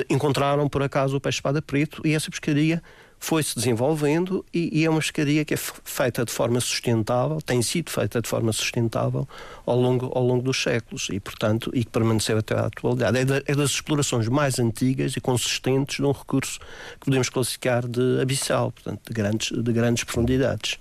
encontraram 0.10 0.67
por 0.67 0.82
acaso 0.82 1.17
o 1.17 1.21
peixe-espada 1.21 1.62
preto 1.62 2.02
e 2.06 2.13
essa 2.13 2.30
pescaria 2.30 2.82
foi-se 3.19 3.56
desenvolvendo 3.56 4.45
e, 4.53 4.80
e, 4.80 4.86
é 4.86 4.89
uma 4.89 4.99
pescaria 4.99 5.43
que 5.43 5.53
é 5.53 5.58
feita 5.58 6.23
de 6.23 6.32
forma 6.32 6.60
sustentável, 6.60 7.41
tem 7.41 7.62
sido 7.62 7.89
feita 7.89 8.21
de 8.21 8.30
forma 8.30 8.51
sustentável 8.53 9.27
ao 9.65 9.80
longo, 9.80 10.12
ao 10.15 10.23
longo 10.23 10.43
dos 10.43 10.62
séculos 10.62 11.08
e, 11.12 11.19
portanto, 11.19 11.71
e 11.73 11.84
que 11.84 11.91
permaneceu 11.91 12.38
até 12.38 12.56
à 12.56 12.67
atualidade. 12.67 13.17
É, 13.17 13.25
da, 13.25 13.38
é 13.45 13.56
das 13.56 13.71
explorações 13.71 14.27
mais 14.27 14.60
antigas 14.60 15.15
e 15.15 15.21
consistentes 15.21 15.97
de 15.97 16.03
um 16.03 16.12
recurso 16.12 16.60
que 16.99 17.06
podemos 17.06 17.30
classificar 17.30 17.88
de 17.88 18.21
abissal, 18.21 18.71
portanto, 18.71 19.01
de 19.08 19.13
grandes, 19.13 19.51
de 19.51 19.73
grandes 19.73 20.03
profundidades. 20.03 20.77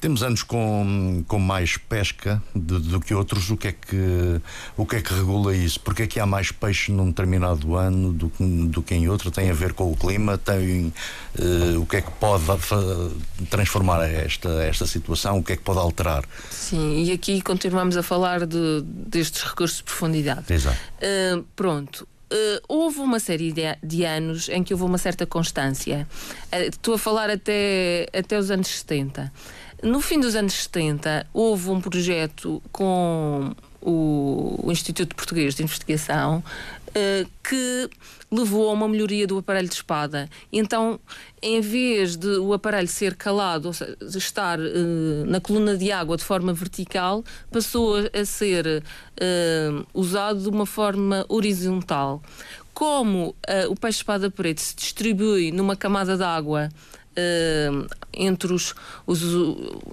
Temos 0.00 0.22
anos 0.22 0.42
com, 0.42 1.24
com 1.26 1.38
mais 1.38 1.76
pesca 1.76 2.42
de, 2.54 2.78
do 2.78 3.00
que 3.00 3.14
outros. 3.14 3.50
O 3.50 3.56
que, 3.56 3.68
é 3.68 3.72
que, 3.72 4.40
o 4.76 4.86
que 4.86 4.96
é 4.96 5.00
que 5.00 5.12
regula 5.12 5.54
isso? 5.54 5.80
Porque 5.80 6.02
é 6.02 6.06
que 6.06 6.20
há 6.20 6.26
mais 6.26 6.50
peixe 6.50 6.92
num 6.92 7.08
determinado 7.08 7.76
ano 7.76 8.12
do, 8.12 8.32
do 8.68 8.82
que 8.82 8.94
em 8.94 9.08
outro? 9.08 9.30
Tem 9.30 9.50
a 9.50 9.54
ver 9.54 9.72
com 9.72 9.90
o 9.90 9.96
clima? 9.96 10.38
Tem, 10.38 10.92
uh, 11.38 11.80
o 11.80 11.86
que 11.86 11.96
é 11.96 12.02
que 12.02 12.10
pode 12.12 12.44
transformar 13.50 14.04
esta, 14.04 14.48
esta 14.64 14.86
situação? 14.86 15.38
O 15.38 15.42
que 15.42 15.52
é 15.52 15.56
que 15.56 15.62
pode 15.62 15.78
alterar? 15.78 16.24
Sim, 16.50 17.04
e 17.04 17.12
aqui 17.12 17.40
continuamos 17.40 17.96
a 17.96 18.02
falar 18.02 18.46
de, 18.46 18.82
destes 18.84 19.42
recursos 19.42 19.78
de 19.78 19.84
profundidade. 19.84 20.52
Exato. 20.52 20.78
Uh, 20.98 21.44
pronto. 21.56 22.06
Uh, 22.32 22.58
houve 22.66 23.00
uma 23.00 23.20
série 23.20 23.52
de, 23.52 23.62
de, 23.82 24.04
anos 24.04 24.48
em 24.48 24.64
que 24.64 24.72
houve 24.72 24.84
uma 24.84 24.98
certa 24.98 25.26
constância. 25.26 26.06
Uh, 26.52 26.68
estou 26.68 26.94
a 26.94 26.98
falar 26.98 27.30
até, 27.30 28.08
até 28.12 28.38
os 28.38 28.50
anos 28.50 28.68
70. 28.68 29.32
No 29.82 30.00
fim 30.00 30.20
dos 30.20 30.34
anos 30.34 30.54
70, 30.54 31.26
houve 31.32 31.70
um 31.70 31.80
projeto 31.80 32.62
com 32.72 33.54
o, 33.84 34.70
Instituto 34.70 35.14
Português 35.14 35.54
de 35.54 35.62
Investigação 35.62 36.42
uh, 36.88 37.30
que 37.42 37.90
levou 38.30 38.68
a 38.70 38.72
uma 38.72 38.88
melhoria 38.88 39.26
do 39.26 39.38
aparelho 39.38 39.68
de 39.68 39.74
espada. 39.74 40.28
Então, 40.52 40.98
em 41.40 41.60
vez 41.60 42.16
de 42.16 42.38
o 42.38 42.52
aparelho 42.52 42.88
ser 42.88 43.14
calado, 43.14 43.68
ou 43.68 43.74
seja, 43.74 43.96
estar 44.16 44.58
uh, 44.58 45.26
na 45.26 45.40
coluna 45.40 45.76
de 45.76 45.92
água 45.92 46.16
de 46.16 46.24
forma 46.24 46.52
vertical, 46.52 47.22
passou 47.52 47.96
a 48.12 48.24
ser 48.24 48.82
uh, 48.82 49.86
usado 49.92 50.40
de 50.40 50.48
uma 50.48 50.66
forma 50.66 51.24
horizontal. 51.28 52.22
Como 52.72 53.36
o 53.68 53.76
peixe-espada 53.76 54.28
preto 54.28 54.60
se 54.60 54.74
distribui 54.74 55.52
numa 55.52 55.76
camada 55.76 56.16
de 56.16 56.24
água 56.24 56.68
uh, 57.14 57.86
entre, 58.12 58.52
os, 58.52 58.74
os, 59.06 59.22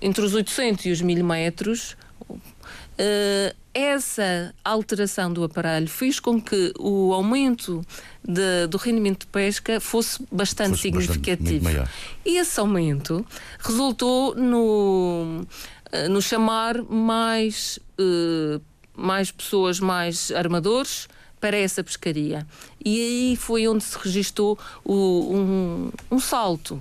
entre 0.02 0.24
os 0.24 0.34
800 0.34 0.86
e 0.86 0.92
os 0.92 1.02
1000 1.02 1.24
metros, 1.24 1.96
uh, 2.30 3.56
essa 3.74 4.54
alteração 4.66 5.32
do 5.32 5.44
aparelho 5.44 5.88
fez 5.88 6.20
com 6.20 6.42
que 6.42 6.74
o 6.78 7.14
aumento 7.14 7.82
de, 8.24 8.68
do 8.68 8.78
rendimento 8.78 9.22
de 9.22 9.28
pesca 9.28 9.80
fosse 9.80 10.26
bastante 10.32 10.72
fosse 10.72 10.82
significativo. 10.84 11.64
Bastante, 11.64 11.90
e 12.26 12.38
esse 12.38 12.60
aumento 12.60 13.26
resultou 13.60 14.36
no, 14.36 15.46
uh, 15.94 16.10
no 16.10 16.22
chamar 16.22 16.84
mais, 16.84 17.80
uh, 17.98 18.62
mais 18.94 19.32
pessoas, 19.32 19.80
mais 19.80 20.32
armadores 20.32 21.08
para 21.40 21.58
essa 21.58 21.84
pescaria. 21.84 22.46
E 22.84 23.00
aí 23.00 23.36
foi 23.36 23.68
onde 23.68 23.84
se 23.84 23.98
registou 23.98 24.60
o, 24.84 25.34
um, 25.34 25.92
um 26.12 26.20
salto 26.20 26.80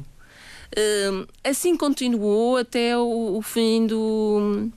assim 1.42 1.76
continuou 1.76 2.56
até 2.56 2.96
o, 2.96 3.36
o 3.36 3.42
fim 3.42 3.86
do 3.86 4.70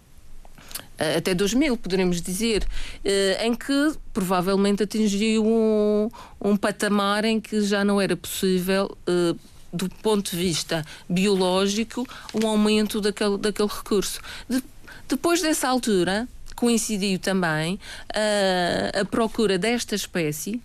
até 1.17 1.33
2000, 1.33 1.75
poderemos 1.77 2.21
dizer, 2.21 2.63
uh, 2.63 3.43
em 3.43 3.53
que 3.53 3.93
provavelmente 4.13 4.83
atingiu 4.83 5.45
um, 5.45 6.09
um, 6.39 6.55
patamar 6.55 7.25
em 7.25 7.39
que 7.41 7.61
já 7.61 7.83
não 7.83 7.99
era 7.99 8.15
possível, 8.15 8.95
uh, 9.07 9.37
do 9.71 9.89
ponto 9.89 10.31
de 10.31 10.37
vista 10.37 10.85
biológico, 11.09 12.07
um 12.33 12.47
aumento 12.47 13.01
daquele, 13.01 13.37
daquele 13.37 13.69
recurso. 13.69 14.21
De, 14.47 14.63
depois 15.07 15.41
dessa 15.41 15.67
altura, 15.67 16.27
coincidiu 16.55 17.19
também 17.19 17.79
a 18.93 19.03
procura 19.05 19.57
desta 19.57 19.95
espécie 19.95 20.61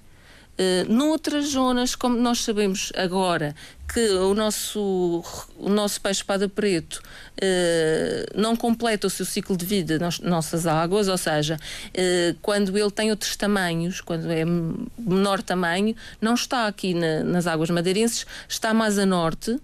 Uh, 0.59 0.93
noutras 0.93 1.51
zonas, 1.51 1.95
como 1.95 2.19
nós 2.19 2.41
sabemos 2.41 2.93
agora, 2.97 3.55
que 3.93 4.09
o 4.11 4.35
nosso, 4.35 5.25
o 5.57 5.69
nosso 5.69 6.01
peixe-espada 6.01 6.49
preto 6.49 6.97
uh, 6.97 8.39
não 8.39 8.57
completa 8.57 9.07
o 9.07 9.11
seu 9.11 9.25
ciclo 9.25 9.57
de 9.57 9.65
vida 9.65 10.01
nas 10.01 10.19
nossas 10.19 10.67
águas, 10.67 11.07
ou 11.07 11.17
seja, 11.17 11.57
uh, 11.57 12.39
quando 12.43 12.77
ele 12.77 12.91
tem 12.91 13.11
outros 13.11 13.37
tamanhos, 13.37 14.01
quando 14.01 14.31
é 14.31 14.45
menor 14.45 15.43
tamanho, 15.43 15.95
não 16.21 16.35
está 16.35 16.67
aqui 16.67 16.93
na, 16.93 17.23
nas 17.23 17.47
águas 17.47 17.71
madeirenses, 17.71 18.27
está 18.49 18.75
mais 18.75 18.99
a 18.99 19.07
norte 19.07 19.59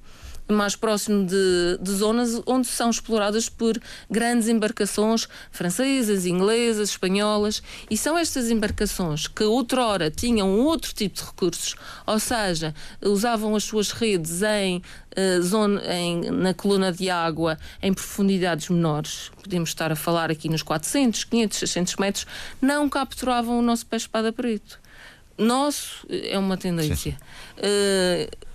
mais 0.52 0.76
próximo 0.76 1.24
de, 1.24 1.78
de, 1.80 1.90
zonas 1.90 2.40
onde 2.46 2.66
são 2.66 2.90
exploradas 2.90 3.48
por 3.48 3.80
grandes 4.10 4.48
embarcações 4.48 5.26
francesas, 5.50 6.26
inglesas, 6.26 6.90
espanholas. 6.90 7.62
E 7.90 7.96
são 7.96 8.16
estas 8.18 8.50
embarcações 8.50 9.26
que 9.26 9.44
outrora 9.44 10.10
tinham 10.10 10.60
outro 10.60 10.92
tipo 10.94 11.16
de 11.16 11.24
recursos, 11.24 11.74
ou 12.06 12.18
seja, 12.18 12.74
usavam 13.02 13.56
as 13.56 13.64
suas 13.64 13.90
redes 13.90 14.42
em, 14.42 14.82
uh, 15.16 15.42
zona, 15.42 15.82
em 15.94 16.30
na 16.30 16.52
coluna 16.52 16.92
de 16.92 17.08
água 17.08 17.58
em 17.82 17.92
profundidades 17.92 18.68
menores. 18.68 19.30
Podemos 19.42 19.70
estar 19.70 19.90
a 19.90 19.96
falar 19.96 20.30
aqui 20.30 20.48
nos 20.48 20.62
400, 20.62 21.24
500, 21.24 21.58
600 21.58 21.96
metros, 21.96 22.26
não 22.60 22.88
capturavam 22.88 23.58
o 23.58 23.62
nosso 23.62 23.86
peixe-espada 23.86 24.32
preto. 24.32 24.78
Nosso 25.36 26.06
é 26.08 26.38
uma 26.38 26.56
tendência. 26.56 27.16
Uh, 27.58 28.53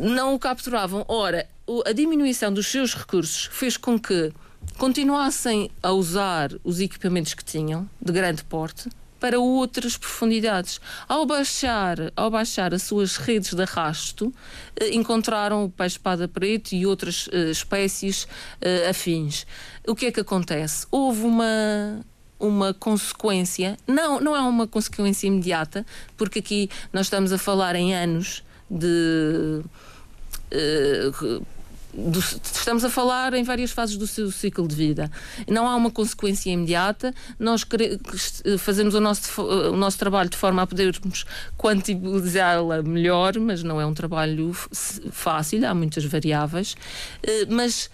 não 0.00 0.34
o 0.34 0.38
capturavam. 0.38 1.04
Ora, 1.08 1.46
a 1.84 1.92
diminuição 1.92 2.52
dos 2.52 2.66
seus 2.66 2.94
recursos 2.94 3.48
fez 3.52 3.76
com 3.76 3.98
que 3.98 4.32
continuassem 4.78 5.70
a 5.82 5.92
usar 5.92 6.50
os 6.64 6.80
equipamentos 6.80 7.34
que 7.34 7.44
tinham, 7.44 7.88
de 8.00 8.12
grande 8.12 8.44
porte, 8.44 8.88
para 9.18 9.38
outras 9.38 9.96
profundidades. 9.96 10.80
Ao 11.08 11.24
baixar, 11.24 12.12
ao 12.14 12.30
baixar 12.30 12.74
as 12.74 12.82
suas 12.82 13.16
redes 13.16 13.54
de 13.54 13.62
arrasto, 13.62 14.32
eh, 14.78 14.94
encontraram 14.94 15.64
o 15.64 15.70
peixe-espada 15.70 16.28
preto 16.28 16.74
e 16.74 16.86
outras 16.86 17.26
uh, 17.28 17.50
espécies 17.50 18.24
uh, 18.24 18.90
afins. 18.90 19.46
O 19.86 19.94
que 19.94 20.06
é 20.06 20.12
que 20.12 20.20
acontece? 20.20 20.86
Houve 20.90 21.22
uma 21.22 22.04
uma 22.38 22.74
consequência, 22.74 23.78
não, 23.86 24.20
não 24.20 24.36
é 24.36 24.40
uma 24.42 24.66
consequência 24.66 25.26
imediata, 25.26 25.86
porque 26.18 26.40
aqui 26.40 26.70
nós 26.92 27.06
estamos 27.06 27.32
a 27.32 27.38
falar 27.38 27.74
em 27.74 27.94
anos 27.94 28.44
de. 28.70 29.62
Uh, 30.52 31.44
do, 31.96 32.18
estamos 32.18 32.84
a 32.84 32.90
falar 32.90 33.32
em 33.32 33.42
várias 33.42 33.70
fases 33.70 33.96
do 33.96 34.06
seu 34.06 34.30
ciclo 34.30 34.68
de 34.68 34.74
vida. 34.74 35.10
Não 35.48 35.66
há 35.66 35.74
uma 35.74 35.90
consequência 35.90 36.50
imediata. 36.50 37.14
Nós 37.38 37.66
fazemos 38.58 38.94
o 38.94 39.00
nosso, 39.00 39.42
o 39.42 39.76
nosso 39.76 39.98
trabalho 39.98 40.28
de 40.28 40.36
forma 40.36 40.62
a 40.62 40.66
podermos 40.66 41.24
quantibilizá-la 41.56 42.82
melhor, 42.82 43.38
mas 43.38 43.62
não 43.62 43.80
é 43.80 43.86
um 43.86 43.94
trabalho 43.94 44.52
fácil, 45.10 45.66
há 45.66 45.74
muitas 45.74 46.04
variáveis. 46.04 46.76
Eh, 47.22 47.46
mas 47.48 47.88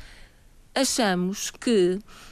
achamos 0.75 1.51
que 1.51 1.99
eh, 1.99 2.32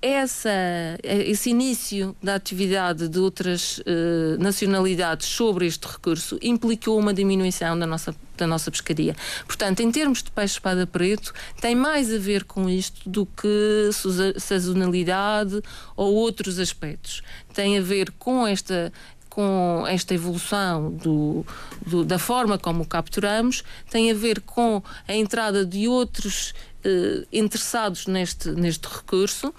essa, 0.00 0.50
eh, 0.50 1.30
esse 1.30 1.50
início 1.50 2.16
da 2.20 2.34
atividade 2.34 3.08
de 3.08 3.18
outras 3.18 3.78
uh, 3.78 4.36
nacionalidades 4.38 5.28
sobre 5.28 5.66
este 5.66 5.86
recurso 5.86 6.36
implicou 6.42 6.98
uma 6.98 7.14
diminuição 7.14 7.78
da 7.78 7.86
nossa, 7.86 8.14
da 8.36 8.46
nossa 8.46 8.70
pescaria. 8.72 9.14
Portanto, 9.46 9.80
em 9.80 9.90
termos 9.92 10.22
de 10.22 10.32
peixe-espada 10.32 10.84
preto, 10.84 11.32
tem 11.60 11.76
mais 11.76 12.12
a 12.12 12.18
ver 12.18 12.42
com 12.42 12.68
isto 12.68 13.08
do 13.08 13.24
que 13.24 13.90
sazonalidade 14.36 15.62
ou 15.96 16.12
outros 16.12 16.58
aspectos. 16.58 17.22
Tem 17.54 17.78
a 17.78 17.82
ver 17.82 18.10
com 18.18 18.46
esta 18.46 18.92
com 19.32 19.86
esta 19.88 20.12
evolução 20.12 20.92
do, 20.92 21.46
do, 21.86 22.04
da 22.04 22.18
forma 22.18 22.58
como 22.58 22.82
o 22.82 22.86
capturamos, 22.86 23.64
tem 23.90 24.10
a 24.10 24.14
ver 24.14 24.42
com 24.42 24.82
a 25.08 25.14
entrada 25.14 25.64
de 25.64 25.88
outros 25.88 26.52
eh, 26.84 27.24
interessados 27.32 28.06
neste, 28.06 28.50
neste 28.50 28.88
recurso 28.88 29.54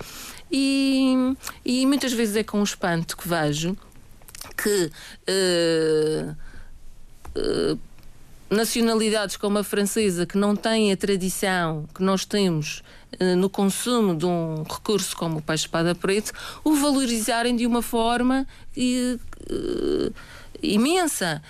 e, 0.52 1.16
e 1.64 1.86
muitas 1.86 2.12
vezes 2.12 2.36
é 2.36 2.44
com 2.44 2.62
espanto 2.62 3.16
que 3.16 3.28
vejo 3.28 3.78
que 4.58 4.92
uh, 5.30 6.36
uh, 7.40 7.80
nacionalidades 8.50 9.38
como 9.38 9.58
a 9.58 9.64
francesa, 9.64 10.26
que 10.26 10.38
não 10.38 10.56
têm 10.56 10.92
a 10.92 10.98
tradição 10.98 11.88
que 11.96 12.04
nós 12.04 12.26
temos 12.26 12.84
no 13.38 13.50
consumo 13.50 14.16
de 14.16 14.26
um 14.26 14.64
recurso 14.64 15.16
como 15.16 15.38
o 15.38 15.42
peixe-espada 15.42 15.94
preto, 15.96 16.32
o 16.64 16.76
valorizarem 16.76 17.56
de 17.56 17.66
uma 17.66 17.82
forma 17.82 18.48
imensa. 20.62 21.42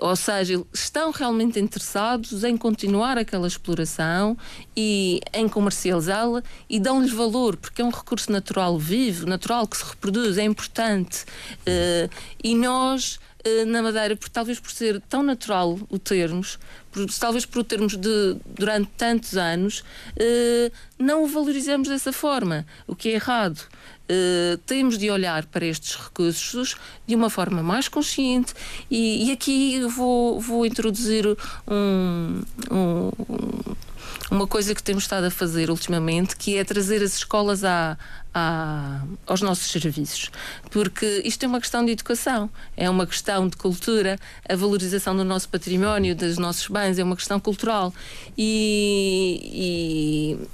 Ou 0.00 0.16
seja, 0.16 0.62
estão 0.72 1.10
realmente 1.10 1.58
interessados 1.58 2.44
em 2.44 2.56
continuar 2.56 3.18
aquela 3.18 3.46
exploração 3.46 4.36
e 4.76 5.20
em 5.32 5.48
comercializá-la 5.48 6.42
e 6.68 6.78
dão-lhes 6.80 7.12
valor, 7.12 7.56
porque 7.56 7.82
é 7.82 7.84
um 7.84 7.90
recurso 7.90 8.30
natural 8.30 8.78
vivo, 8.78 9.26
natural 9.26 9.66
que 9.66 9.76
se 9.76 9.84
reproduz, 9.84 10.38
é 10.38 10.44
importante. 10.44 11.24
Uh, 11.60 12.10
e 12.42 12.54
nós 12.54 13.18
uh, 13.46 13.66
na 13.66 13.82
Madeira, 13.82 14.16
por, 14.16 14.28
talvez 14.28 14.58
por 14.58 14.70
ser 14.70 15.00
tão 15.08 15.22
natural 15.22 15.78
o 15.88 15.98
termos, 15.98 16.58
por, 16.90 17.06
talvez 17.18 17.44
por 17.44 17.60
o 17.60 17.64
termos 17.64 17.96
de, 17.96 18.36
durante 18.46 18.90
tantos 18.96 19.36
anos, 19.36 19.80
uh, 19.80 20.72
não 20.98 21.24
o 21.24 21.26
valorizamos 21.26 21.88
dessa 21.88 22.12
forma, 22.12 22.66
o 22.86 22.94
que 22.94 23.10
é 23.10 23.12
errado. 23.12 23.60
Uh, 24.10 24.56
temos 24.64 24.96
de 24.96 25.10
olhar 25.10 25.44
para 25.46 25.66
estes 25.66 25.94
recursos 25.94 26.76
de 27.06 27.14
uma 27.14 27.28
forma 27.28 27.62
mais 27.62 27.88
consciente 27.88 28.54
e, 28.90 29.28
e 29.28 29.32
aqui 29.32 29.82
vou, 29.82 30.40
vou 30.40 30.64
introduzir 30.64 31.26
um, 31.66 32.40
um, 32.70 33.10
uma 34.30 34.46
coisa 34.46 34.74
que 34.74 34.82
temos 34.82 35.04
estado 35.04 35.24
a 35.24 35.30
fazer 35.30 35.70
ultimamente, 35.70 36.36
que 36.36 36.56
é 36.56 36.64
trazer 36.64 37.02
as 37.02 37.16
escolas 37.16 37.62
aos 39.26 39.40
nossos 39.40 39.70
serviços. 39.70 40.30
Porque 40.70 41.22
isto 41.24 41.44
é 41.44 41.48
uma 41.48 41.60
questão 41.60 41.84
de 41.84 41.92
educação, 41.92 42.50
é 42.76 42.88
uma 42.88 43.06
questão 43.06 43.48
de 43.48 43.56
cultura, 43.56 44.18
a 44.48 44.54
valorização 44.54 45.16
do 45.16 45.24
nosso 45.24 45.48
património, 45.48 46.14
dos 46.14 46.38
nossos 46.38 46.68
bens, 46.68 46.98
é 46.98 47.04
uma 47.04 47.16
questão 47.16 47.40
cultural. 47.40 47.92
E, 48.36 50.36
e 50.40 50.48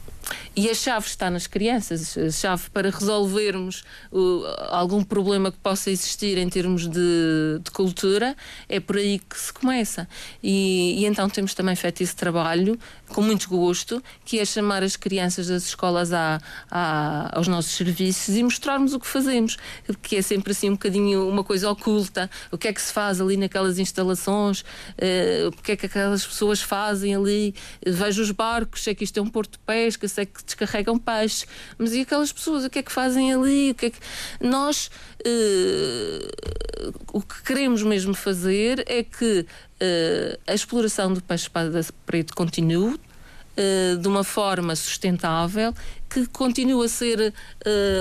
e 0.57 0.71
a 0.71 0.75
chave 0.75 1.07
está 1.07 1.29
nas 1.31 1.49
crianças, 1.49 2.17
a 2.17 2.31
chave 2.31 2.71
para 2.71 2.89
resolvermos 2.89 3.83
uh, 4.13 4.45
algum 4.69 5.03
problema 5.03 5.51
que 5.51 5.59
possa 5.59 5.91
existir 5.91 6.39
em 6.39 6.49
termos 6.49 6.87
de, 6.87 7.61
de, 7.61 7.71
cultura, 7.73 8.37
é 8.69 8.79
por 8.79 8.97
aí 8.97 9.19
que 9.19 9.39
se 9.39 9.53
começa. 9.53 10.09
E, 10.41 11.01
e, 11.01 11.07
então 11.07 11.29
temos 11.29 11.55
também 11.55 11.75
feito 11.75 12.03
esse 12.03 12.15
trabalho 12.15 12.79
com 13.09 13.21
muito 13.21 13.49
gosto, 13.49 14.03
que 14.25 14.39
é 14.39 14.45
chamar 14.45 14.85
as 14.85 14.95
crianças 14.95 15.49
das 15.49 15.65
escolas 15.65 16.13
à, 16.13 16.41
à, 16.71 17.37
aos 17.37 17.49
nossos 17.49 17.73
serviços 17.73 18.37
e 18.37 18.43
mostrarmos 18.43 18.95
o 18.95 19.01
que 19.01 19.09
fazemos, 19.09 19.57
que 20.03 20.17
é 20.17 20.23
sempre 20.23 20.53
assim 20.53 20.69
um 20.71 20.75
bocadinho 20.75 21.29
uma 21.29 21.43
coisa 21.43 21.69
oculta, 21.69 22.31
o 22.53 22.59
que 22.59 22.69
é 22.69 22.73
que 22.73 22.81
se 22.81 22.93
faz 22.93 23.21
ali 23.21 23.37
naquelas 23.37 23.81
instalações, 23.81 24.61
uh, 24.61 25.49
o 25.49 25.63
que 25.63 25.73
é 25.73 25.77
que 25.77 25.87
aquelas 25.87 26.25
pessoas 26.25 26.63
fazem 26.63 27.13
ali, 27.15 27.55
vejo 27.85 28.23
os 28.23 28.31
barcos, 28.31 28.85
sei 28.85 28.95
que 28.95 29.03
isto 29.03 29.19
é 29.19 29.23
um 29.23 29.29
porto 29.29 29.53
de 29.53 29.59
pesca, 29.59 30.07
sei 30.07 30.27
que 30.27 30.44
descarregam 30.45 30.99
peixe, 30.99 31.47
mas 31.79 31.93
e 31.93 32.01
aquelas 32.01 32.33
pessoas, 32.33 32.65
o 32.65 32.71
que 32.71 32.79
é 32.79 32.83
que 32.83 32.93
fazem 32.93 33.33
ali? 33.33 33.71
O 33.71 33.75
que 33.75 33.87
é 33.87 33.91
que... 33.91 33.99
Nós 34.41 34.91
uh, 35.27 36.93
o 37.13 37.21
que 37.21 37.43
queremos 37.43 37.83
mesmo 37.83 38.15
fazer 38.15 38.85
é 38.87 39.03
que 39.03 39.41
uh, 39.41 40.41
a 40.47 40.55
exploração 40.55 41.13
do 41.13 41.23
peixe 41.23 41.45
espada 41.45 41.81
preto 42.05 42.35
continue 42.35 42.95
uh, 42.95 43.97
de 43.99 44.09
uma 44.09 44.25
forma 44.25 44.77
sustentável, 44.77 45.75
que 46.09 46.27
continue 46.27 46.85
a 46.85 46.89
ser 46.89 47.35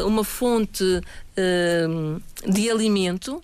uma 0.06 0.24
fonte 0.24 1.02
de 2.46 2.70
alimento 2.70 3.42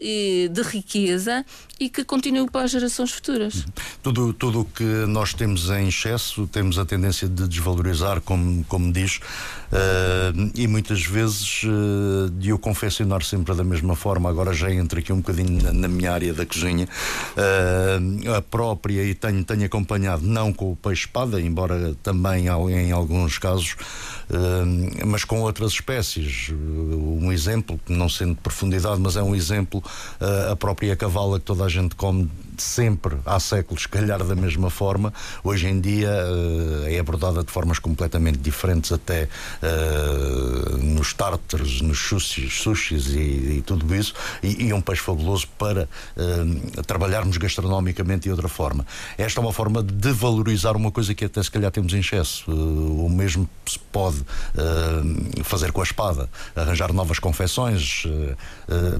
de 0.00 0.62
riqueza 0.62 1.44
e 1.78 1.88
que 1.88 2.04
continue 2.04 2.48
para 2.50 2.64
as 2.64 2.70
gerações 2.70 3.10
futuras. 3.10 3.64
Tudo 4.02 4.32
tudo 4.32 4.60
o 4.60 4.64
que 4.64 4.84
nós 5.06 5.34
temos 5.34 5.68
em 5.70 5.88
excesso 5.88 6.46
temos 6.46 6.78
a 6.78 6.84
tendência 6.84 7.28
de 7.28 7.46
desvalorizar, 7.46 8.20
como, 8.20 8.64
como 8.64 8.92
diz, 8.92 9.20
uh, 9.72 10.50
e 10.54 10.66
muitas 10.66 11.02
vezes 11.02 11.62
uh, 11.64 12.30
de 12.30 12.52
o 12.52 12.58
confeccionar 12.58 13.22
sempre 13.22 13.54
da 13.54 13.64
mesma 13.64 13.96
forma. 13.96 14.28
Agora 14.28 14.52
já 14.52 14.72
entro 14.72 14.98
aqui 14.98 15.12
um 15.12 15.18
bocadinho 15.18 15.62
na, 15.62 15.72
na 15.72 15.88
minha 15.88 16.12
área 16.12 16.32
da 16.32 16.44
cozinha. 16.44 16.88
Uh, 17.36 18.34
a 18.34 18.42
própria, 18.42 19.02
e 19.04 19.14
tenho, 19.14 19.44
tenho 19.44 19.64
acompanhado, 19.64 20.22
não 20.26 20.52
com 20.52 20.72
o 20.72 20.76
peixe-espada, 20.76 21.40
embora 21.40 21.94
também 22.02 22.46
em 22.46 22.92
alguns 22.92 23.38
casos, 23.38 23.76
mas 25.06 25.24
com 25.24 25.40
outras 25.40 25.72
espécies. 25.72 26.50
Um 26.52 27.32
exemplo, 27.32 27.78
não 27.88 28.08
sendo 28.08 28.34
de 28.34 28.40
profundidade, 28.40 29.00
mas 29.00 29.16
é 29.16 29.22
um 29.22 29.34
exemplo, 29.34 29.82
a 30.50 30.56
própria 30.56 30.94
cavala 30.96 31.38
que 31.38 31.44
toda 31.44 31.64
a 31.64 31.68
gente 31.68 31.94
come 31.94 32.30
sempre 32.60 33.16
há 33.24 33.40
séculos, 33.40 33.86
calhar 33.86 34.22
da 34.22 34.34
mesma 34.34 34.70
forma, 34.70 35.12
hoje 35.42 35.66
em 35.66 35.80
dia 35.80 36.10
uh, 36.10 36.86
é 36.86 36.98
abordada 36.98 37.42
de 37.42 37.50
formas 37.50 37.78
completamente 37.78 38.38
diferentes, 38.38 38.92
até 38.92 39.28
uh, 39.62 40.76
nos 40.78 41.12
tartars, 41.14 41.80
nos 41.80 41.98
sushis, 41.98 42.60
sushis 42.60 43.08
e, 43.08 43.58
e 43.58 43.62
tudo 43.66 43.94
isso, 43.94 44.14
e, 44.42 44.66
e, 44.66 44.72
um 44.72 44.80
peixe 44.80 45.02
fabuloso 45.02 45.48
para 45.58 45.88
uh, 46.16 46.82
trabalharmos 46.82 47.36
gastronomicamente 47.36 48.24
de 48.24 48.30
outra 48.30 48.48
forma. 48.48 48.86
Esta 49.16 49.40
é 49.40 49.42
uma 49.42 49.52
forma 49.52 49.82
de 49.82 50.12
valorizar 50.12 50.76
uma 50.76 50.90
coisa 50.90 51.14
que 51.14 51.24
até 51.24 51.42
se 51.42 51.50
calhar 51.50 51.70
temos 51.70 51.92
em 51.94 52.00
excesso. 52.00 52.50
o 52.50 53.08
mesmo 53.08 53.48
se 53.66 53.78
pode 53.78 54.18
fazer 55.44 55.72
com 55.72 55.80
a 55.80 55.84
espada, 55.84 56.28
arranjar 56.54 56.92
novas 56.92 57.18
confecções, 57.18 58.04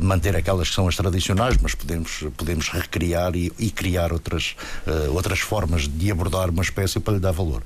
manter 0.01 0.37
aquelas 0.37 0.69
que 0.69 0.75
são 0.75 0.87
as 0.87 0.97
tradicionais, 0.97 1.57
mas 1.61 1.75
podemos, 1.75 2.25
podemos 2.37 2.69
recriar 2.69 3.35
e 3.35 3.50
e, 3.59 3.71
criar 3.71 4.13
outras, 4.13 4.57
uh, 4.87 5.13
outras 5.15 5.41
formas 5.41 5.87
de 5.89 6.11
abordar 6.11 6.51
uma 6.51 6.63
espécie 6.63 7.01
para 7.01 7.15
lhe 7.15 7.21
dar 7.21 7.33
valor. 7.33 7.63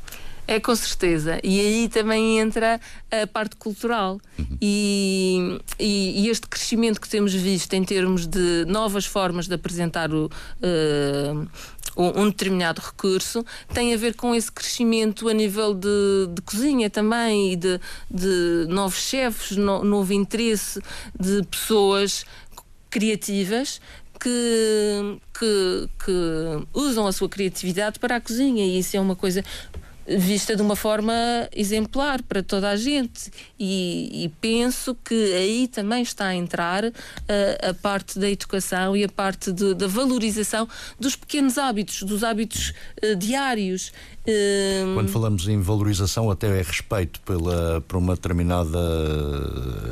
É 0.46 0.60
com 0.60 0.76
certeza. 0.76 1.40
E 1.42 1.58
aí 1.58 1.88
também 1.88 2.38
entra 2.38 2.78
a 3.10 3.26
parte 3.26 3.56
cultural. 3.56 4.20
Uhum. 4.38 4.58
E, 4.60 5.58
e, 5.78 6.24
e, 6.24 6.28
este 6.28 6.46
crescimento 6.46 7.00
que 7.00 7.08
temos 7.08 7.32
visto 7.32 7.72
em 7.72 7.82
termos 7.82 8.26
de 8.26 8.64
novas 8.66 9.06
formas 9.06 9.46
de 9.48 9.54
apresentar 9.54 10.12
o. 10.12 10.26
Uh, 10.60 11.48
um 11.96 12.28
determinado 12.28 12.80
recurso 12.80 13.44
tem 13.72 13.94
a 13.94 13.96
ver 13.96 14.14
com 14.14 14.34
esse 14.34 14.50
crescimento 14.50 15.28
a 15.28 15.32
nível 15.32 15.72
de, 15.72 16.26
de 16.34 16.42
cozinha 16.42 16.90
também 16.90 17.52
e 17.52 17.56
de, 17.56 17.80
de 18.10 18.66
novos 18.68 18.98
chefes, 18.98 19.56
no, 19.56 19.84
novo 19.84 20.12
interesse 20.12 20.80
de 21.18 21.44
pessoas 21.44 22.24
criativas 22.90 23.80
que, 24.24 25.18
que, 25.38 25.88
que 26.02 26.66
usam 26.72 27.06
a 27.06 27.12
sua 27.12 27.28
criatividade 27.28 27.98
para 27.98 28.16
a 28.16 28.20
cozinha 28.20 28.64
e 28.64 28.78
isso 28.78 28.96
é 28.96 29.00
uma 29.00 29.14
coisa 29.14 29.44
vista 30.06 30.54
de 30.54 30.62
uma 30.62 30.76
forma 30.76 31.12
exemplar 31.54 32.22
para 32.22 32.42
toda 32.42 32.70
a 32.70 32.76
gente. 32.76 33.30
E, 33.58 34.24
e 34.24 34.28
penso 34.40 34.94
que 34.94 35.34
aí 35.34 35.68
também 35.68 36.02
está 36.02 36.26
a 36.26 36.34
entrar 36.34 36.84
a, 36.84 36.92
eh, 37.28 37.68
a 37.70 37.74
parte 37.74 38.18
da 38.18 38.28
educação 38.28 38.96
e 38.96 39.04
a 39.04 39.08
parte 39.08 39.52
de, 39.52 39.74
da 39.74 39.86
valorização 39.86 40.68
dos 40.98 41.16
pequenos 41.16 41.58
hábitos, 41.58 42.02
dos 42.02 42.22
hábitos 42.22 42.72
uh, 43.02 43.16
diários. 43.16 43.92
Uh, 44.26 44.94
Quando 44.94 45.10
falamos 45.10 45.46
em 45.48 45.60
valorização, 45.60 46.30
até 46.30 46.48
é 46.48 46.62
respeito 46.62 47.20
pela, 47.20 47.82
por 47.82 47.98
uma 47.98 48.14
determinada 48.14 48.78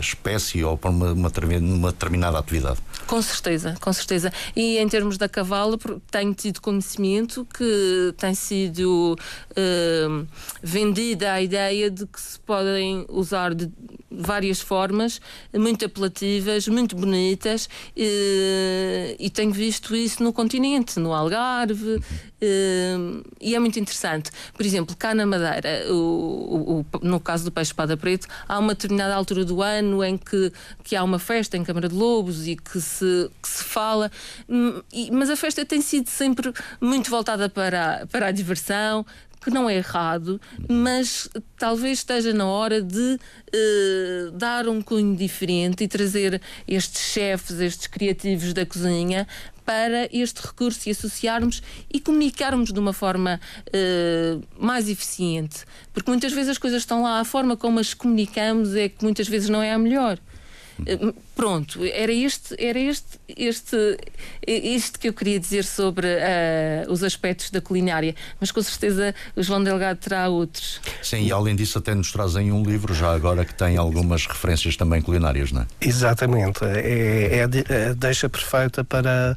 espécie 0.01 0.64
ou 0.64 0.79
por 0.79 0.90
uma, 0.90 1.12
uma, 1.12 1.31
uma 1.59 1.92
determinada 1.92 2.38
atividade. 2.38 2.79
Com 3.07 3.20
certeza, 3.20 3.77
com 3.81 3.92
certeza. 3.92 4.33
E 4.57 4.79
em 4.79 4.88
termos 4.88 5.18
da 5.18 5.29
cavalo, 5.29 5.79
tenho 6.11 6.33
tido 6.35 6.61
conhecimento 6.61 7.46
que 7.55 8.14
tem 8.16 8.35
sido. 8.35 9.16
Uh, 10.06 10.26
vendida 10.62 11.32
a 11.32 11.42
ideia 11.42 11.90
de 11.90 12.06
que 12.06 12.20
se 12.20 12.38
podem 12.40 13.04
usar 13.08 13.54
de 13.54 13.70
várias 14.10 14.60
formas, 14.60 15.20
muito 15.54 15.84
apelativas, 15.84 16.68
muito 16.68 16.94
bonitas, 16.94 17.68
e, 17.96 19.30
tenho 19.32 19.52
visto 19.52 19.96
isso 19.96 20.22
no 20.22 20.32
continente, 20.32 20.98
no 21.00 21.12
Algarve, 21.12 22.00
e, 22.40 23.22
e 23.40 23.54
é 23.54 23.58
muito 23.58 23.78
interessante. 23.78 24.30
Por 24.52 24.66
exemplo, 24.66 24.94
cá 24.96 25.14
na 25.14 25.24
Madeira, 25.24 25.86
o, 25.90 26.84
o, 26.92 26.98
no 27.02 27.18
caso 27.18 27.44
do 27.44 27.50
peixe 27.50 27.70
espada 27.70 27.96
preto, 27.96 28.26
há 28.46 28.58
uma 28.58 28.74
determinada 28.74 29.14
altura 29.14 29.44
do 29.44 29.62
ano 29.62 30.04
em 30.04 30.18
que, 30.18 30.52
que 30.84 30.94
há 30.94 31.02
uma 31.02 31.18
festa 31.18 31.56
em 31.56 31.64
Câmara 31.64 31.88
de 31.88 31.94
Lobos 31.94 32.46
e 32.46 32.56
que 32.56 32.80
se, 32.80 33.30
que 33.40 33.48
se 33.48 33.64
fala, 33.64 34.10
hum, 34.48 34.82
mas 35.12 35.30
a 35.30 35.36
festa 35.36 35.64
tem 35.64 35.80
sido 35.80 36.08
sempre 36.08 36.52
muito 36.80 37.10
voltada 37.10 37.48
para, 37.48 38.06
para 38.10 38.26
a 38.26 38.30
diversão, 38.30 39.06
que 39.42 39.50
não 39.50 39.68
é 39.68 39.76
errado, 39.76 40.40
mas 40.68 41.28
talvez 41.59 41.98
esteja 41.98 42.33
na 42.33 42.46
hora 42.46 42.81
de 42.81 43.18
uh, 43.18 44.31
dar 44.33 44.68
um 44.68 44.81
cunho 44.81 45.16
diferente 45.16 45.85
e 45.85 45.88
trazer 45.88 46.40
estes 46.66 47.00
chefes, 47.12 47.59
estes 47.61 47.87
criativos 47.87 48.52
da 48.52 48.64
cozinha 48.64 49.26
para 49.64 50.09
este 50.12 50.40
recurso 50.44 50.88
e 50.88 50.92
associarmos 50.92 51.62
e 51.92 52.00
comunicarmos 52.00 52.72
de 52.72 52.78
uma 52.78 52.92
forma 52.92 53.40
uh, 53.68 54.42
mais 54.59 54.88
eficiente. 54.88 55.64
Porque 55.92 56.11
muitas 56.11 56.33
vezes 56.33 56.50
as 56.50 56.59
coisas 56.59 56.83
estão 56.83 57.02
lá, 57.02 57.20
a 57.20 57.24
forma 57.24 57.57
como 57.57 57.78
as 57.78 57.94
comunicamos 57.94 58.74
é 58.74 58.88
que 58.88 59.02
muitas 59.02 59.28
vezes 59.28 59.48
não 59.48 59.62
é 59.62 59.72
a 59.72 59.78
melhor. 59.78 60.18
Pronto, 61.34 61.84
era 61.84 62.12
este, 62.12 62.54
era 62.58 62.78
este, 62.78 63.18
este, 63.28 63.96
este 64.46 64.98
que 64.98 65.08
eu 65.08 65.12
queria 65.12 65.40
dizer 65.40 65.64
sobre 65.64 66.06
uh, 66.06 66.90
os 66.90 67.02
aspectos 67.02 67.50
da 67.50 67.60
culinária, 67.60 68.14
mas 68.40 68.50
com 68.50 68.62
certeza 68.62 69.14
o 69.34 69.42
João 69.42 69.62
Delgado 69.62 69.98
terá 69.98 70.28
outros. 70.28 70.80
Sim, 71.02 71.24
e 71.24 71.32
além 71.32 71.56
disso 71.56 71.78
até 71.78 71.94
nos 71.94 72.12
trazem 72.12 72.52
um 72.52 72.62
livro 72.62 72.94
já 72.94 73.12
agora 73.12 73.44
que 73.44 73.54
tem 73.54 73.76
algumas 73.76 74.26
referências 74.26 74.76
também 74.76 75.00
culinárias, 75.00 75.52
não 75.52 75.62
é? 75.62 75.66
Exatamente, 75.80 76.64
é, 76.64 77.38
é 77.38 77.44
a 77.44 77.90
é 77.90 77.94
deixa 77.94 78.28
perfeita 78.28 78.84
para 78.84 79.36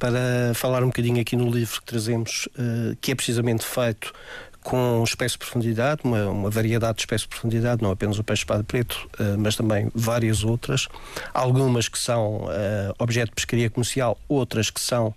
para 0.00 0.54
falar 0.54 0.82
um 0.82 0.86
bocadinho 0.86 1.20
aqui 1.20 1.36
no 1.36 1.50
livro 1.50 1.78
que 1.78 1.86
trazemos, 1.86 2.48
uh, 2.58 2.96
que 3.02 3.12
é 3.12 3.14
precisamente 3.14 3.66
feito 3.66 4.14
com 4.62 5.02
espécie 5.04 5.32
de 5.32 5.38
profundidade, 5.38 6.02
uma, 6.04 6.28
uma 6.28 6.50
variedade 6.50 6.96
de 6.96 7.02
espécies 7.02 7.22
de 7.22 7.28
profundidade, 7.28 7.82
não 7.82 7.90
apenas 7.90 8.18
o 8.18 8.24
peixe-espada 8.24 8.62
preto, 8.62 9.08
uh, 9.18 9.38
mas 9.38 9.56
também 9.56 9.90
várias 9.94 10.44
outras. 10.44 10.88
Algumas 11.32 11.88
que 11.88 11.98
são 11.98 12.44
uh, 12.44 12.94
objeto 12.98 13.30
de 13.30 13.34
pescaria 13.34 13.70
comercial, 13.70 14.18
outras 14.28 14.70
que 14.70 14.80
são 14.80 15.14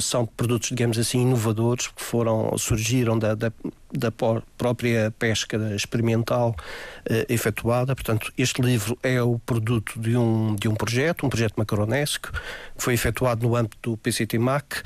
são 0.00 0.26
produtos, 0.26 0.68
digamos 0.68 0.98
assim, 0.98 1.22
inovadores 1.22 1.88
que 1.88 2.02
foram, 2.02 2.56
surgiram 2.56 3.18
da, 3.18 3.34
da, 3.34 3.52
da 3.92 4.10
própria 4.10 5.12
pesca 5.18 5.56
experimental 5.74 6.50
uh, 6.50 7.32
efetuada. 7.32 7.94
Portanto, 7.94 8.32
este 8.36 8.62
livro 8.62 8.98
é 9.02 9.22
o 9.22 9.38
produto 9.38 9.98
de 9.98 10.16
um, 10.16 10.54
de 10.56 10.68
um 10.68 10.74
projeto, 10.74 11.26
um 11.26 11.28
projeto 11.28 11.54
macaronesco, 11.56 12.32
que 12.32 12.82
foi 12.82 12.94
efetuado 12.94 13.46
no 13.46 13.56
âmbito 13.56 13.76
do 13.82 13.96
PCT-MAC 13.96 14.80
uh, 14.80 14.82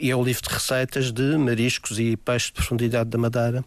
e 0.00 0.10
é 0.10 0.16
o 0.16 0.22
livro 0.22 0.42
de 0.42 0.48
receitas 0.48 1.10
de 1.12 1.36
mariscos 1.36 1.98
e 1.98 2.16
peixes 2.16 2.48
de 2.48 2.54
profundidade 2.54 3.10
da 3.10 3.18
Madeira 3.18 3.64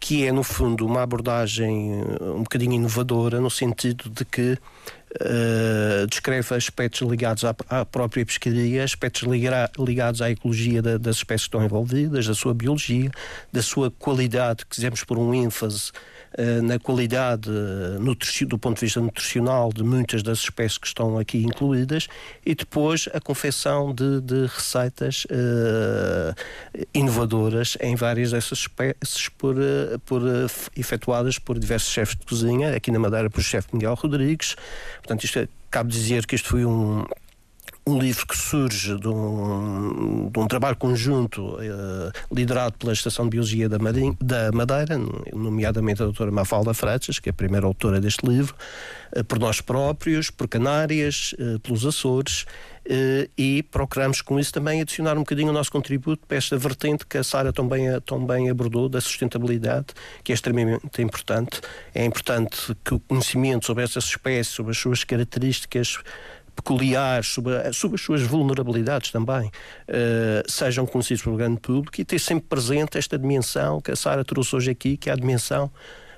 que 0.00 0.24
é, 0.24 0.32
no 0.32 0.42
fundo, 0.42 0.86
uma 0.86 1.02
abordagem 1.02 1.92
um 2.20 2.42
bocadinho 2.42 2.74
inovadora, 2.74 3.40
no 3.40 3.50
sentido 3.50 4.08
de 4.08 4.24
que 4.24 4.56
uh, 5.16 6.06
descreve 6.06 6.54
aspectos 6.54 7.00
ligados 7.08 7.44
à, 7.44 7.54
à, 7.68 7.84
própria 7.84 8.24
pescaria, 8.24 8.84
aspectos 8.84 9.22
ligados 9.78 10.22
à 10.22 10.30
ecologia 10.30 10.82
da, 10.82 10.98
das 10.98 11.16
espécies 11.16 11.46
que 11.46 11.48
estão 11.48 11.64
envolvidas, 11.64 12.26
da 12.26 12.34
sua 12.34 12.54
biologia, 12.54 13.10
da 13.52 13.62
sua 13.62 13.90
qualidade, 13.90 14.64
quisemos 14.66 15.04
por 15.04 15.18
um 15.18 15.34
ênfase 15.34 15.92
na 16.62 16.78
qualidade 16.78 17.50
uh, 17.50 18.46
do 18.46 18.58
ponto 18.58 18.76
de 18.78 18.86
vista 18.86 19.00
nutricional 19.00 19.72
de 19.72 19.82
muitas 19.82 20.22
das 20.22 20.38
espécies 20.38 20.78
que 20.78 20.86
estão 20.86 21.18
aqui 21.18 21.42
incluídas 21.42 22.08
e 22.44 22.54
depois 22.54 23.08
a 23.12 23.20
confecção 23.20 23.94
de, 23.94 24.20
de 24.20 24.46
receitas 24.46 25.26
inovadoras 26.94 27.76
em 27.80 27.96
várias 27.96 28.30
dessas 28.32 28.58
espécies 28.58 29.28
por, 29.36 29.56
por, 30.04 30.22
efetuadas 30.76 31.38
por 31.38 31.58
diversos 31.58 31.92
chefes 31.92 32.16
de 32.16 32.26
cozinha, 32.26 32.74
aqui 32.74 32.90
na 32.90 32.98
Madeira 32.98 33.30
por 33.30 33.42
chefe 33.42 33.68
Miguel 33.72 33.94
Rodrigues, 33.94 34.56
Portanto, 35.08 35.24
isto 35.24 35.38
é, 35.38 35.48
cabe 35.70 35.90
dizer 35.90 36.26
que 36.26 36.34
isto 36.34 36.48
foi 36.48 36.66
um, 36.66 37.02
um 37.88 37.98
livro 37.98 38.26
que 38.26 38.36
surge 38.36 38.98
de 38.98 39.08
um, 39.08 40.30
de 40.30 40.38
um 40.38 40.46
trabalho 40.46 40.76
conjunto 40.76 41.56
uh, 41.56 42.12
liderado 42.30 42.76
pela 42.78 42.92
Estação 42.92 43.24
de 43.24 43.30
Biologia 43.30 43.68
da, 43.68 43.78
Marinha, 43.78 44.14
da, 44.20 44.52
Madeira, 44.52 44.98
nomeadamente 45.32 46.02
a 46.02 46.04
doutora 46.04 46.30
Mafalda 46.30 46.74
Freitas, 46.74 47.18
que 47.18 47.28
é 47.28 47.32
a 47.32 47.34
primeira 47.34 47.66
autora 47.66 48.00
deste 48.00 48.26
livro, 48.26 48.54
uh, 49.16 49.24
por 49.24 49.38
nós 49.38 49.60
próprios, 49.60 50.30
por 50.30 50.46
Canárias, 50.46 51.34
uh, 51.38 51.58
pelos 51.60 51.86
Açores, 51.86 52.44
e 53.36 53.62
procuramos 53.64 54.22
com 54.22 54.40
isso 54.40 54.50
também 54.50 54.80
adicionar 54.80 55.12
um 55.12 55.18
bocadinho 55.18 55.50
o 55.50 55.52
nosso 55.52 55.70
contributo 55.70 56.26
para 56.26 56.38
esta 56.38 56.56
vertente 56.56 57.04
que 57.04 57.18
a 57.18 57.22
Sara 57.22 57.52
também, 57.52 57.84
também 58.00 58.48
abordou, 58.48 58.88
da 58.88 58.98
sustentabilidade, 58.98 59.88
que 60.24 60.32
é 60.32 60.34
extremamente 60.34 61.02
importante. 61.02 61.60
É 61.94 62.02
importante 62.02 62.74
que 62.82 62.94
o 62.94 63.00
conhecimento 63.00 63.66
sobre 63.66 63.84
essas 63.84 64.04
espécies, 64.04 64.54
sobre 64.54 64.72
as 64.72 64.78
suas 64.78 65.04
características, 65.04 65.98
peculiares, 66.58 67.28
sobre, 67.28 67.72
sobre 67.72 67.94
as 67.94 68.00
suas 68.00 68.22
vulnerabilidades 68.22 69.12
também, 69.12 69.46
uh, 69.46 70.50
sejam 70.50 70.84
conhecidos 70.84 71.22
pelo 71.22 71.36
grande 71.36 71.60
público 71.60 72.00
e 72.00 72.04
ter 72.04 72.18
sempre 72.18 72.48
presente 72.48 72.98
esta 72.98 73.16
dimensão 73.16 73.80
que 73.80 73.92
a 73.92 73.96
Sara 73.96 74.24
trouxe 74.24 74.56
hoje 74.56 74.70
aqui, 74.72 74.96
que 74.96 75.08
é 75.08 75.12
a 75.12 75.16
dimensão, 75.16 75.70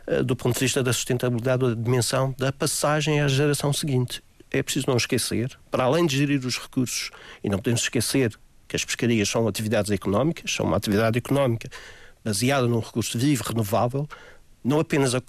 uh, 0.09 0.25
do 0.25 0.35
ponto 0.35 0.55
de 0.55 0.61
vista 0.61 0.83
da 0.83 0.93
sustentabilidade, 0.93 1.67
a 1.67 1.75
dimensão 1.75 2.35
da 2.39 2.51
passagem 2.51 3.21
à 3.21 3.29
geração 3.29 3.73
seguinte. 3.73 4.23
É 4.51 4.63
preciso 4.63 4.87
não 4.89 4.97
esquecer, 4.97 5.57
para 5.71 5.85
além 5.85 6.07
de 6.07 6.17
gerir 6.17 6.45
os 6.45 6.59
recursos, 6.59 7.11
e 7.45 7.49
não 7.51 7.59
podemos 7.59 7.83
esquecer 7.83 8.37
que 8.67 8.75
as 8.75 8.85
pescarias 8.85 9.29
são 9.29 9.47
atividades 9.47 9.91
económicas, 9.91 10.53
são 10.53 10.65
uma 10.65 10.77
atividade 10.77 11.19
económica 11.19 11.69
baseada 12.25 12.67
num 12.67 12.81
recurso 12.81 13.19
vivo, 13.19 13.45
renovável, 13.45 14.09
não 14.63 14.81
apenas 14.81 15.15
a 15.15 15.21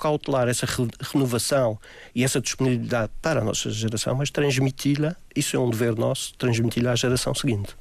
essa 0.47 0.67
renovação 1.13 1.79
e 2.13 2.23
essa 2.23 2.41
disponibilidade 2.41 3.11
para 3.21 3.41
a 3.41 3.43
nossa 3.43 3.69
geração, 3.69 4.15
mas 4.15 4.29
transmiti-la, 4.29 5.15
isso 5.35 5.55
é 5.55 5.59
um 5.59 5.69
dever 5.69 5.95
nosso, 5.95 6.33
transmiti-la 6.35 6.91
à 6.91 6.95
geração 6.95 7.33
seguinte. 7.33 7.75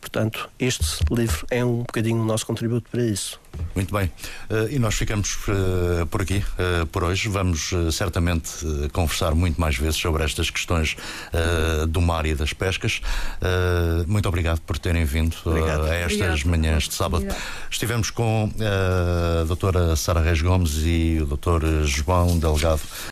Portanto, 0.00 0.48
este 0.58 0.98
livro 1.10 1.46
é 1.50 1.64
um 1.64 1.78
bocadinho 1.78 2.20
o 2.20 2.24
nosso 2.24 2.46
contributo 2.46 2.90
para 2.90 3.04
isso. 3.04 3.40
Muito 3.74 3.92
bem. 3.92 4.10
Uh, 4.50 4.70
e 4.70 4.78
nós 4.78 4.94
ficamos 4.94 5.36
uh, 5.48 6.06
por 6.06 6.22
aqui 6.22 6.38
uh, 6.38 6.86
por 6.86 7.04
hoje. 7.04 7.28
Vamos 7.28 7.72
certamente 7.92 8.50
conversar 8.92 9.34
muito 9.34 9.60
mais 9.60 9.76
vezes 9.76 9.96
sobre 9.96 10.24
estas 10.24 10.50
questões 10.50 10.96
do 11.88 12.00
mar 12.00 12.26
e 12.26 12.34
das 12.34 12.52
pescas. 12.52 13.00
muito 14.06 14.28
obrigado 14.28 14.60
por 14.60 14.78
terem 14.78 15.04
vindo 15.04 15.36
a 15.46 15.94
estas 15.94 16.20
obrigado. 16.20 16.46
manhãs 16.46 16.84
de 16.84 16.94
sábado. 16.94 17.22
Obrigado. 17.22 17.42
Estivemos 17.70 18.10
com 18.10 18.50
a 18.60 19.44
doutora 19.44 19.96
Sara 19.96 20.20
Reis 20.20 20.40
Gomes 20.40 20.82
e 20.84 21.18
o 21.20 21.26
doutor 21.26 21.62
João 21.84 22.38
Delgado. 22.38 22.80